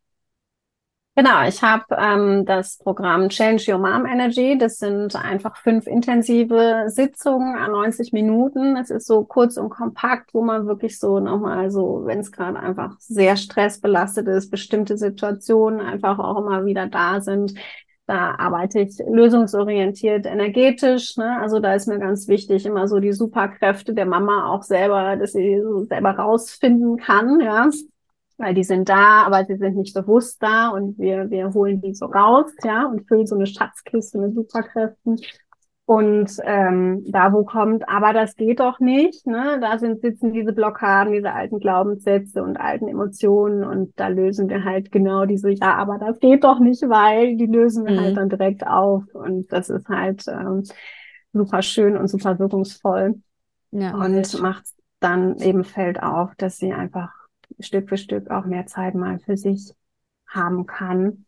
Genau, 1.18 1.48
ich 1.48 1.62
habe 1.62 1.84
ähm, 1.98 2.44
das 2.44 2.76
Programm 2.78 3.28
Change 3.28 3.72
Your 3.72 3.78
Mom 3.78 4.06
Energy. 4.06 4.56
Das 4.56 4.78
sind 4.78 5.16
einfach 5.16 5.56
fünf 5.56 5.88
intensive 5.88 6.84
Sitzungen 6.86 7.56
an 7.56 7.72
90 7.72 8.12
Minuten. 8.12 8.76
Es 8.76 8.90
ist 8.90 9.08
so 9.08 9.24
kurz 9.24 9.56
und 9.56 9.70
kompakt, 9.70 10.32
wo 10.32 10.44
man 10.44 10.68
wirklich 10.68 11.00
so 11.00 11.18
nochmal 11.18 11.72
so, 11.72 12.02
wenn 12.04 12.20
es 12.20 12.30
gerade 12.30 12.60
einfach 12.60 13.00
sehr 13.00 13.36
stressbelastet 13.36 14.28
ist, 14.28 14.50
bestimmte 14.50 14.96
Situationen 14.96 15.80
einfach 15.80 16.20
auch 16.20 16.38
immer 16.38 16.66
wieder 16.66 16.86
da 16.86 17.20
sind. 17.20 17.54
Da 18.08 18.36
arbeite 18.38 18.80
ich 18.80 18.98
lösungsorientiert 19.06 20.24
energetisch. 20.24 21.18
Ne? 21.18 21.38
Also 21.40 21.60
da 21.60 21.74
ist 21.74 21.88
mir 21.88 21.98
ganz 21.98 22.26
wichtig, 22.26 22.64
immer 22.64 22.88
so 22.88 23.00
die 23.00 23.12
Superkräfte 23.12 23.92
der 23.92 24.06
Mama 24.06 24.50
auch 24.50 24.62
selber, 24.62 25.14
dass 25.16 25.32
sie 25.32 25.60
so 25.62 25.84
selber 25.84 26.12
rausfinden 26.12 26.96
kann. 26.96 27.38
Ja, 27.40 27.68
weil 28.38 28.54
die 28.54 28.64
sind 28.64 28.88
da, 28.88 29.24
aber 29.24 29.44
sie 29.44 29.56
sind 29.56 29.76
nicht 29.76 29.92
bewusst 29.92 30.42
da 30.42 30.68
und 30.70 30.98
wir, 30.98 31.28
wir 31.28 31.52
holen 31.52 31.82
die 31.82 31.94
so 31.94 32.06
raus, 32.06 32.50
ja, 32.64 32.86
und 32.86 33.06
füllen 33.06 33.26
so 33.26 33.34
eine 33.34 33.46
Schatzkiste 33.46 34.16
mit 34.18 34.34
Superkräften. 34.34 35.20
Und 35.88 36.36
ähm, 36.44 37.02
da 37.06 37.32
wo 37.32 37.44
kommt, 37.44 37.88
aber 37.88 38.12
das 38.12 38.36
geht 38.36 38.60
doch 38.60 38.78
nicht, 38.78 39.26
ne? 39.26 39.58
Da 39.58 39.78
sind 39.78 40.02
sitzen 40.02 40.34
diese 40.34 40.52
Blockaden, 40.52 41.14
diese 41.14 41.32
alten 41.32 41.60
Glaubenssätze 41.60 42.42
und 42.42 42.58
alten 42.58 42.88
Emotionen 42.88 43.64
und 43.64 43.98
da 43.98 44.08
lösen 44.08 44.50
wir 44.50 44.64
halt 44.64 44.92
genau 44.92 45.24
diese, 45.24 45.48
ja, 45.48 45.76
aber 45.76 45.96
das 45.96 46.18
geht 46.18 46.44
doch 46.44 46.60
nicht, 46.60 46.82
weil 46.82 47.38
die 47.38 47.46
lösen 47.46 47.86
wir 47.86 47.92
halt 47.92 48.00
mhm. 48.00 48.04
halt 48.04 48.16
dann 48.18 48.28
direkt 48.28 48.66
auf 48.66 49.04
und 49.14 49.50
das 49.50 49.70
ist 49.70 49.88
halt 49.88 50.26
ähm, 50.28 50.62
super 51.32 51.62
schön 51.62 51.96
und 51.96 52.08
super 52.08 52.38
wirkungsvoll 52.38 53.14
ja, 53.70 53.94
und 53.94 54.42
macht 54.42 54.64
dann 55.00 55.38
eben 55.38 55.64
fällt 55.64 56.02
auf, 56.02 56.34
dass 56.36 56.58
sie 56.58 56.74
einfach 56.74 57.14
Stück 57.60 57.88
für 57.88 57.96
Stück 57.96 58.30
auch 58.30 58.44
mehr 58.44 58.66
Zeit 58.66 58.94
mal 58.94 59.20
für 59.20 59.38
sich 59.38 59.72
haben 60.26 60.66
kann, 60.66 61.24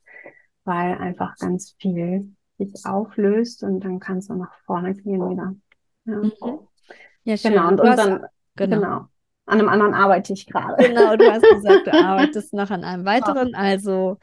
weil 0.64 0.98
einfach 0.98 1.34
ganz 1.38 1.74
viel 1.78 2.34
sich 2.66 2.86
auflöst 2.86 3.62
und 3.62 3.80
dann 3.80 4.00
kannst 4.00 4.30
du 4.30 4.34
nach 4.34 4.54
vorne 4.64 4.94
gehen 4.94 5.30
wieder. 5.30 5.54
Ja, 6.04 6.16
mhm. 6.16 6.32
ja 7.24 7.36
schön. 7.36 7.52
Genau, 7.52 7.68
und, 7.68 7.80
und 7.80 7.96
dann, 7.96 8.26
genau. 8.56 8.76
genau. 8.76 9.06
An 9.46 9.58
einem 9.58 9.68
anderen 9.68 9.94
arbeite 9.94 10.32
ich 10.32 10.46
gerade. 10.46 10.82
Genau, 10.84 11.16
du 11.16 11.30
hast 11.30 11.42
gesagt, 11.42 11.86
du 11.86 11.92
arbeitest 12.04 12.52
noch 12.54 12.70
an 12.70 12.84
einem 12.84 13.04
weiteren. 13.04 13.54
Also 13.54 14.18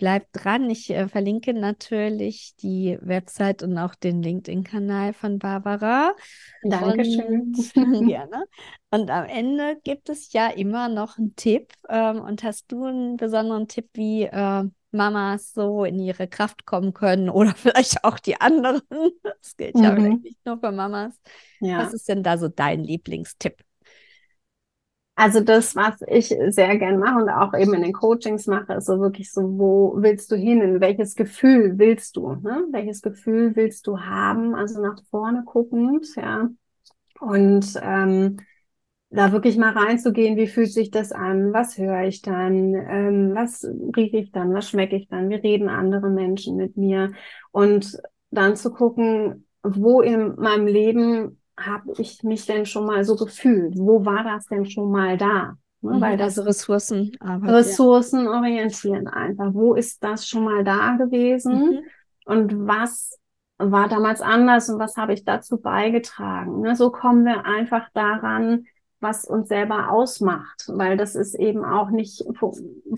Bleibt 0.00 0.28
dran. 0.32 0.70
Ich 0.70 0.88
äh, 0.88 1.08
verlinke 1.08 1.52
natürlich 1.52 2.56
die 2.56 2.96
Website 3.02 3.62
und 3.62 3.76
auch 3.76 3.94
den 3.94 4.22
LinkedIn-Kanal 4.22 5.12
von 5.12 5.38
Barbara. 5.38 6.14
Dankeschön. 6.62 7.52
Und, 7.54 7.74
gerne. 8.08 8.46
Und 8.90 9.10
am 9.10 9.26
Ende 9.26 9.76
gibt 9.84 10.08
es 10.08 10.32
ja 10.32 10.48
immer 10.48 10.88
noch 10.88 11.18
einen 11.18 11.36
Tipp. 11.36 11.74
Ähm, 11.90 12.22
und 12.22 12.42
hast 12.42 12.72
du 12.72 12.86
einen 12.86 13.18
besonderen 13.18 13.68
Tipp, 13.68 13.90
wie 13.92 14.22
äh, 14.22 14.64
Mamas 14.92 15.52
so 15.52 15.84
in 15.84 15.98
ihre 15.98 16.28
Kraft 16.28 16.66
kommen 16.66 16.92
können 16.94 17.30
oder 17.30 17.54
vielleicht 17.54 18.04
auch 18.04 18.18
die 18.18 18.40
anderen? 18.40 18.82
Das 19.22 19.56
gilt 19.56 19.74
mhm. 19.74 19.82
ja 19.82 19.94
vielleicht 19.94 20.22
nicht 20.22 20.46
nur 20.46 20.58
für 20.58 20.72
Mamas. 20.72 21.14
Ja. 21.60 21.78
Was 21.78 21.94
ist 21.94 22.08
denn 22.08 22.22
da 22.22 22.38
so 22.38 22.48
dein 22.48 22.84
Lieblingstipp? 22.84 23.56
Also 25.20 25.40
das, 25.40 25.76
was 25.76 25.96
ich 26.06 26.34
sehr 26.48 26.78
gern 26.78 26.98
mache 26.98 27.18
und 27.18 27.28
auch 27.28 27.52
eben 27.52 27.74
in 27.74 27.82
den 27.82 27.92
Coachings 27.92 28.46
mache, 28.46 28.72
ist 28.72 28.86
so 28.86 29.00
wirklich 29.00 29.30
so, 29.30 29.42
wo 29.58 29.92
willst 29.98 30.32
du 30.32 30.36
hin? 30.36 30.62
In 30.62 30.80
welches 30.80 31.14
Gefühl 31.14 31.78
willst 31.78 32.16
du? 32.16 32.36
Ne? 32.36 32.64
Welches 32.70 33.02
Gefühl 33.02 33.54
willst 33.54 33.86
du 33.86 34.00
haben? 34.00 34.54
Also 34.54 34.80
nach 34.80 34.96
vorne 35.10 35.42
guckend, 35.44 36.06
ja. 36.16 36.48
Und 37.20 37.78
ähm, 37.82 38.38
da 39.10 39.32
wirklich 39.32 39.56
mal 39.56 39.72
reinzugehen, 39.72 40.36
wie 40.36 40.46
fühlt 40.46 40.72
sich 40.72 40.90
das 40.90 41.10
an? 41.12 41.52
Was 41.52 41.76
höre 41.76 42.04
ich 42.04 42.22
dann? 42.22 42.74
Ähm, 42.74 43.32
was 43.34 43.64
rieche 43.96 44.18
ich 44.18 44.30
dann? 44.32 44.54
Was 44.54 44.70
schmecke 44.70 44.96
ich 44.96 45.08
dann? 45.08 45.28
Wie 45.30 45.34
reden 45.34 45.68
andere 45.68 46.08
Menschen 46.10 46.56
mit 46.56 46.76
mir? 46.76 47.12
Und 47.50 48.00
dann 48.30 48.54
zu 48.54 48.72
gucken, 48.72 49.46
wo 49.62 50.00
in 50.00 50.36
meinem 50.36 50.66
Leben 50.66 51.40
habe 51.58 51.92
ich 51.98 52.22
mich 52.22 52.46
denn 52.46 52.66
schon 52.66 52.86
mal 52.86 53.04
so 53.04 53.16
gefühlt? 53.16 53.76
Wo 53.76 54.04
war 54.04 54.22
das 54.22 54.46
denn 54.46 54.64
schon 54.64 54.90
mal 54.90 55.18
da? 55.18 55.56
Ne? 55.80 55.96
Mhm, 55.96 56.00
Weil 56.00 56.16
das 56.16 56.38
also 56.38 56.42
Ressourcen, 56.42 57.10
Ressourcen 57.20 58.24
ja. 58.24 58.30
orientieren 58.30 59.08
einfach. 59.08 59.52
Wo 59.52 59.74
ist 59.74 60.02
das 60.04 60.28
schon 60.28 60.44
mal 60.44 60.62
da 60.62 60.96
gewesen? 60.96 61.54
Mhm. 61.54 61.78
Und 62.26 62.66
was 62.68 63.18
war 63.58 63.88
damals 63.88 64.20
anders 64.20 64.70
und 64.70 64.78
was 64.78 64.96
habe 64.96 65.12
ich 65.12 65.24
dazu 65.24 65.60
beigetragen? 65.60 66.60
Ne? 66.60 66.76
So 66.76 66.90
kommen 66.90 67.24
wir 67.24 67.44
einfach 67.44 67.88
daran, 67.92 68.66
was 69.00 69.24
uns 69.24 69.48
selber 69.48 69.90
ausmacht, 69.90 70.64
weil 70.68 70.96
das 70.96 71.14
ist 71.14 71.34
eben 71.34 71.64
auch 71.64 71.90
nicht, 71.90 72.22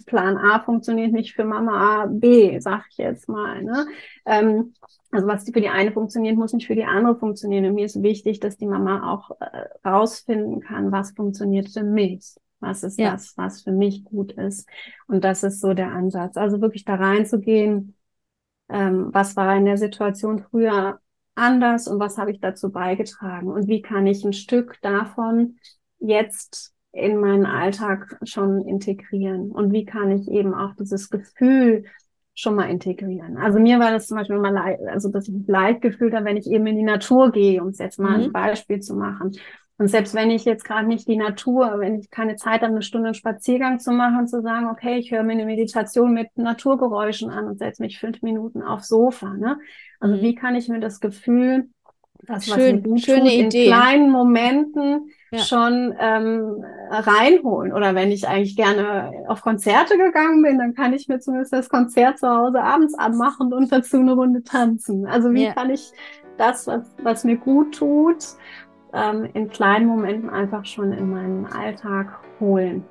Plan 0.06 0.36
A 0.36 0.60
funktioniert 0.60 1.12
nicht 1.12 1.34
für 1.34 1.44
Mama 1.44 2.06
B, 2.10 2.58
sag 2.58 2.84
ich 2.90 2.98
jetzt 2.98 3.28
mal. 3.28 3.62
Ne? 3.62 3.86
Ähm, 4.26 4.74
also 5.12 5.26
was 5.26 5.44
für 5.44 5.60
die 5.60 5.68
eine 5.68 5.92
funktioniert, 5.92 6.36
muss 6.36 6.52
nicht 6.52 6.66
für 6.66 6.74
die 6.74 6.84
andere 6.84 7.16
funktionieren. 7.16 7.66
Und 7.66 7.74
mir 7.74 7.86
ist 7.86 8.02
wichtig, 8.02 8.40
dass 8.40 8.56
die 8.56 8.66
Mama 8.66 9.12
auch 9.12 9.30
äh, 9.40 9.88
rausfinden 9.88 10.60
kann, 10.60 10.90
was 10.90 11.12
funktioniert 11.12 11.70
für 11.70 11.84
mich. 11.84 12.34
Was 12.58 12.82
ist 12.82 12.98
ja. 12.98 13.12
das, 13.12 13.36
was 13.36 13.62
für 13.62 13.72
mich 13.72 14.04
gut 14.04 14.32
ist? 14.32 14.68
Und 15.06 15.24
das 15.24 15.42
ist 15.42 15.60
so 15.60 15.74
der 15.74 15.90
Ansatz. 15.90 16.36
Also 16.36 16.60
wirklich 16.60 16.84
da 16.84 16.94
reinzugehen, 16.94 17.94
ähm, 18.68 19.10
was 19.12 19.36
war 19.36 19.56
in 19.56 19.66
der 19.66 19.78
Situation 19.78 20.40
früher 20.50 21.00
anders 21.34 21.88
und 21.88 21.98
was 21.98 22.18
habe 22.18 22.30
ich 22.30 22.40
dazu 22.40 22.70
beigetragen 22.70 23.48
und 23.48 23.66
wie 23.68 23.82
kann 23.82 24.06
ich 24.06 24.24
ein 24.24 24.32
Stück 24.32 24.78
davon 24.82 25.58
jetzt 26.02 26.72
in 26.92 27.18
meinen 27.18 27.46
Alltag 27.46 28.18
schon 28.22 28.66
integrieren 28.66 29.50
und 29.50 29.72
wie 29.72 29.84
kann 29.84 30.10
ich 30.10 30.28
eben 30.28 30.54
auch 30.54 30.74
dieses 30.78 31.08
Gefühl 31.08 31.84
schon 32.34 32.54
mal 32.54 32.70
integrieren. 32.70 33.36
Also 33.36 33.58
mir 33.58 33.78
war 33.78 33.90
das 33.90 34.06
zum 34.06 34.16
Beispiel 34.16 34.36
immer 34.36 34.50
leicht, 34.50 34.80
also 34.88 35.10
dass 35.10 35.28
ich 35.28 35.34
leicht 35.46 35.82
gefühlt 35.82 36.14
habe, 36.14 36.24
wenn 36.24 36.36
ich 36.36 36.46
eben 36.46 36.66
in 36.66 36.76
die 36.76 36.82
Natur 36.82 37.30
gehe, 37.30 37.62
um 37.62 37.68
es 37.68 37.78
jetzt 37.78 37.98
mal 37.98 38.18
mhm. 38.18 38.24
ein 38.24 38.32
Beispiel 38.32 38.80
zu 38.80 38.94
machen. 38.94 39.32
Und 39.78 39.88
selbst 39.88 40.14
wenn 40.14 40.30
ich 40.30 40.44
jetzt 40.44 40.64
gerade 40.64 40.86
nicht 40.86 41.08
die 41.08 41.16
Natur, 41.16 41.78
wenn 41.78 41.98
ich 41.98 42.10
keine 42.10 42.36
Zeit 42.36 42.62
habe, 42.62 42.72
eine 42.72 42.82
Stunde 42.82 43.08
einen 43.08 43.14
Spaziergang 43.14 43.80
zu 43.80 43.90
machen, 43.90 44.28
zu 44.28 44.40
sagen, 44.40 44.68
okay, 44.70 44.96
ich 44.96 45.10
höre 45.10 45.24
mir 45.24 45.32
eine 45.32 45.44
Meditation 45.44 46.14
mit 46.14 46.28
Naturgeräuschen 46.36 47.30
an 47.30 47.46
und 47.46 47.58
setze 47.58 47.82
mich 47.82 47.98
fünf 47.98 48.22
Minuten 48.22 48.62
aufs 48.62 48.88
Sofa. 48.88 49.34
Ne? 49.34 49.58
Also 49.98 50.16
mhm. 50.16 50.20
wie 50.20 50.34
kann 50.34 50.54
ich 50.54 50.68
mir 50.68 50.80
das 50.80 51.00
Gefühl, 51.00 51.68
das, 52.24 52.46
Schön, 52.46 52.54
was 52.54 52.72
mir 52.72 52.82
gut 52.82 53.00
schöne 53.00 53.20
tut, 53.22 53.32
Idee. 53.32 53.64
in 53.64 53.72
kleinen 53.72 54.10
Momenten 54.10 55.10
ja. 55.32 55.38
schon 55.38 55.94
ähm, 55.98 56.64
reinholen. 56.90 57.72
Oder 57.72 57.94
wenn 57.94 58.10
ich 58.10 58.28
eigentlich 58.28 58.56
gerne 58.56 59.10
auf 59.28 59.42
Konzerte 59.42 59.96
gegangen 59.96 60.42
bin, 60.42 60.58
dann 60.58 60.74
kann 60.74 60.92
ich 60.92 61.08
mir 61.08 61.20
zumindest 61.20 61.52
das 61.52 61.68
Konzert 61.68 62.18
zu 62.18 62.28
Hause 62.28 62.62
abends 62.62 62.94
anmachen 62.94 63.52
und 63.52 63.72
dazu 63.72 63.98
eine 63.98 64.12
Runde 64.12 64.42
tanzen. 64.42 65.06
Also 65.06 65.32
wie 65.32 65.44
ja. 65.44 65.52
kann 65.52 65.70
ich 65.70 65.92
das, 66.36 66.66
was, 66.66 66.82
was 67.02 67.24
mir 67.24 67.36
gut 67.36 67.74
tut, 67.74 68.24
ähm, 68.92 69.28
in 69.32 69.48
kleinen 69.48 69.86
Momenten 69.86 70.28
einfach 70.28 70.64
schon 70.64 70.92
in 70.92 71.10
meinen 71.10 71.46
Alltag 71.46 72.20
holen. 72.40 72.84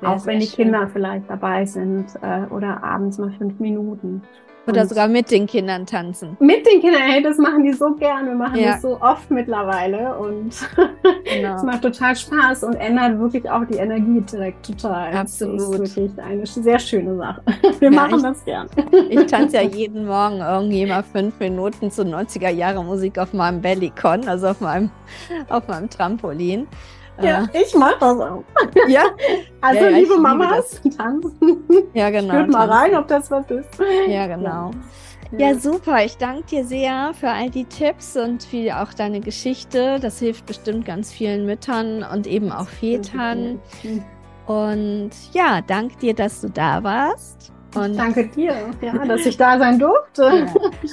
Sehr, 0.00 0.08
Auch 0.08 0.26
wenn 0.26 0.40
die 0.40 0.46
schön. 0.46 0.66
Kinder 0.66 0.88
vielleicht 0.88 1.28
dabei 1.28 1.64
sind 1.64 2.06
äh, 2.22 2.44
oder 2.52 2.82
abends 2.82 3.18
mal 3.18 3.32
fünf 3.32 3.58
Minuten. 3.60 4.22
Oder 4.66 4.86
sogar 4.86 5.08
mit 5.08 5.30
den 5.30 5.46
Kindern 5.46 5.86
tanzen. 5.86 6.36
Mit 6.38 6.64
den 6.66 6.80
Kindern, 6.80 7.02
hey, 7.02 7.22
das 7.22 7.36
machen 7.38 7.64
die 7.64 7.72
so 7.72 7.94
gerne. 7.94 8.28
Wir 8.28 8.36
machen 8.36 8.58
ja. 8.58 8.72
das 8.72 8.82
so 8.82 9.00
oft 9.00 9.30
mittlerweile 9.30 10.16
und 10.16 10.54
genau. 11.24 11.56
es 11.56 11.62
macht 11.62 11.82
total 11.82 12.14
Spaß 12.14 12.64
und 12.64 12.74
ändert 12.74 13.18
wirklich 13.18 13.48
auch 13.50 13.64
die 13.64 13.78
Energie 13.78 14.20
direkt 14.20 14.64
total. 14.64 15.12
Absolut. 15.14 15.56
Das 15.56 15.80
ist 15.80 15.96
wirklich 15.96 16.24
eine 16.24 16.46
sehr 16.46 16.78
schöne 16.78 17.16
Sache. 17.16 17.42
Wir 17.80 17.90
ja, 17.90 17.96
machen 17.96 18.16
ich, 18.16 18.22
das 18.22 18.44
gern. 18.44 18.68
Ich 19.08 19.26
tanze 19.26 19.56
ja 19.56 19.62
jeden 19.62 20.06
Morgen 20.06 20.38
irgendwie 20.38 20.86
mal 20.86 21.02
fünf 21.02 21.38
Minuten 21.40 21.90
zu 21.90 22.02
90er 22.02 22.50
Jahre 22.50 22.84
Musik 22.84 23.18
auf 23.18 23.32
meinem 23.32 23.60
Bellycon, 23.60 24.28
also 24.28 24.48
auf 24.48 24.60
meinem, 24.60 24.90
auf 25.48 25.66
meinem 25.66 25.90
Trampolin. 25.90 26.68
Ja, 27.22 27.48
äh, 27.52 27.62
ich 27.62 27.74
mache 27.74 27.96
das 28.00 28.20
auch. 28.20 28.44
Ja? 28.88 29.04
Also, 29.64 29.84
ja, 29.84 29.90
liebe 29.90 30.18
Mamas, 30.18 30.80
tanzen. 30.96 31.62
Ja, 31.94 32.10
genau. 32.10 32.34
Spürt 32.34 32.50
mal 32.50 32.68
rein, 32.68 32.96
ob 32.96 33.06
das 33.06 33.30
was 33.30 33.48
ist. 33.48 33.68
Ja, 34.08 34.26
genau. 34.26 34.72
Ja. 35.30 35.50
ja, 35.50 35.54
super. 35.54 36.04
Ich 36.04 36.16
danke 36.16 36.42
dir 36.46 36.64
sehr 36.64 37.12
für 37.14 37.28
all 37.28 37.48
die 37.48 37.64
Tipps 37.64 38.16
und 38.16 38.42
für 38.42 38.82
auch 38.82 38.92
deine 38.92 39.20
Geschichte. 39.20 40.00
Das 40.00 40.18
hilft 40.18 40.46
bestimmt 40.46 40.84
ganz 40.84 41.12
vielen 41.12 41.46
Müttern 41.46 42.04
und 42.12 42.26
eben 42.26 42.50
auch 42.50 42.66
Vätern. 42.66 43.60
Und 44.46 45.10
ja, 45.32 45.60
danke 45.60 45.96
dir, 45.98 46.14
dass 46.14 46.40
du 46.40 46.50
da 46.50 46.82
warst. 46.82 47.52
Und 47.74 47.96
danke 47.96 48.28
dir, 48.28 48.54
ja, 48.80 49.04
dass 49.06 49.24
ich 49.24 49.36
da 49.36 49.58
sein 49.58 49.78
durfte. 49.78 50.46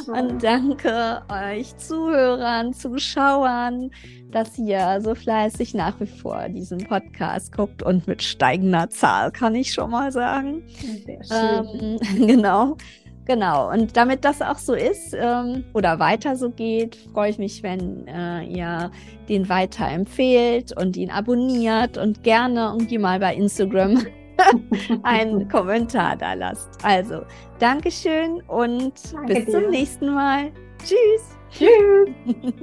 Ja. 0.07 0.13
Und 0.13 0.43
danke 0.43 1.21
euch 1.29 1.75
Zuhörern, 1.77 2.73
Zuschauern, 2.73 3.91
dass 4.31 4.57
ihr 4.57 4.99
so 5.01 5.15
fleißig 5.15 5.73
nach 5.73 5.99
wie 5.99 6.05
vor 6.05 6.47
diesen 6.49 6.79
Podcast 6.79 7.51
guckt 7.51 7.83
und 7.83 8.07
mit 8.07 8.23
steigender 8.23 8.89
Zahl, 8.89 9.31
kann 9.31 9.55
ich 9.55 9.73
schon 9.73 9.91
mal 9.91 10.11
sagen. 10.11 10.63
Sehr 11.05 11.23
schön. 11.23 11.99
Ähm, 12.11 12.27
genau. 12.27 12.77
Genau, 13.25 13.71
und 13.71 13.95
damit 13.95 14.25
das 14.25 14.41
auch 14.41 14.57
so 14.57 14.73
ist 14.73 15.13
ähm, 15.13 15.63
oder 15.75 15.99
weiter 15.99 16.35
so 16.35 16.49
geht, 16.49 16.95
freue 17.13 17.29
ich 17.29 17.37
mich, 17.37 17.61
wenn 17.61 18.07
äh, 18.07 18.43
ihr 18.45 18.89
den 19.27 19.47
weiter 19.49 19.87
empfehlt 19.87 20.75
und 20.75 20.97
ihn 20.97 21.11
abonniert 21.11 21.99
und 21.99 22.23
gerne 22.23 22.71
irgendwie 22.73 22.97
mal 22.97 23.19
bei 23.19 23.35
Instagram 23.35 24.03
einen 25.03 25.47
Kommentar 25.49 26.15
da 26.15 26.33
lasst. 26.33 26.69
Also, 26.83 27.21
Dankeschön 27.59 28.41
und 28.47 28.93
Danke 29.13 29.33
bis 29.33 29.45
dir. 29.45 29.51
zum 29.51 29.69
nächsten 29.69 30.13
Mal. 30.13 30.51
Tschüss. 30.79 31.37
Tschüss. 31.51 32.09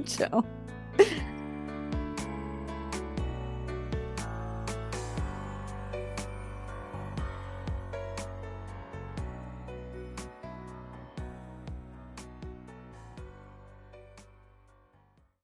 Ciao. 0.17 0.43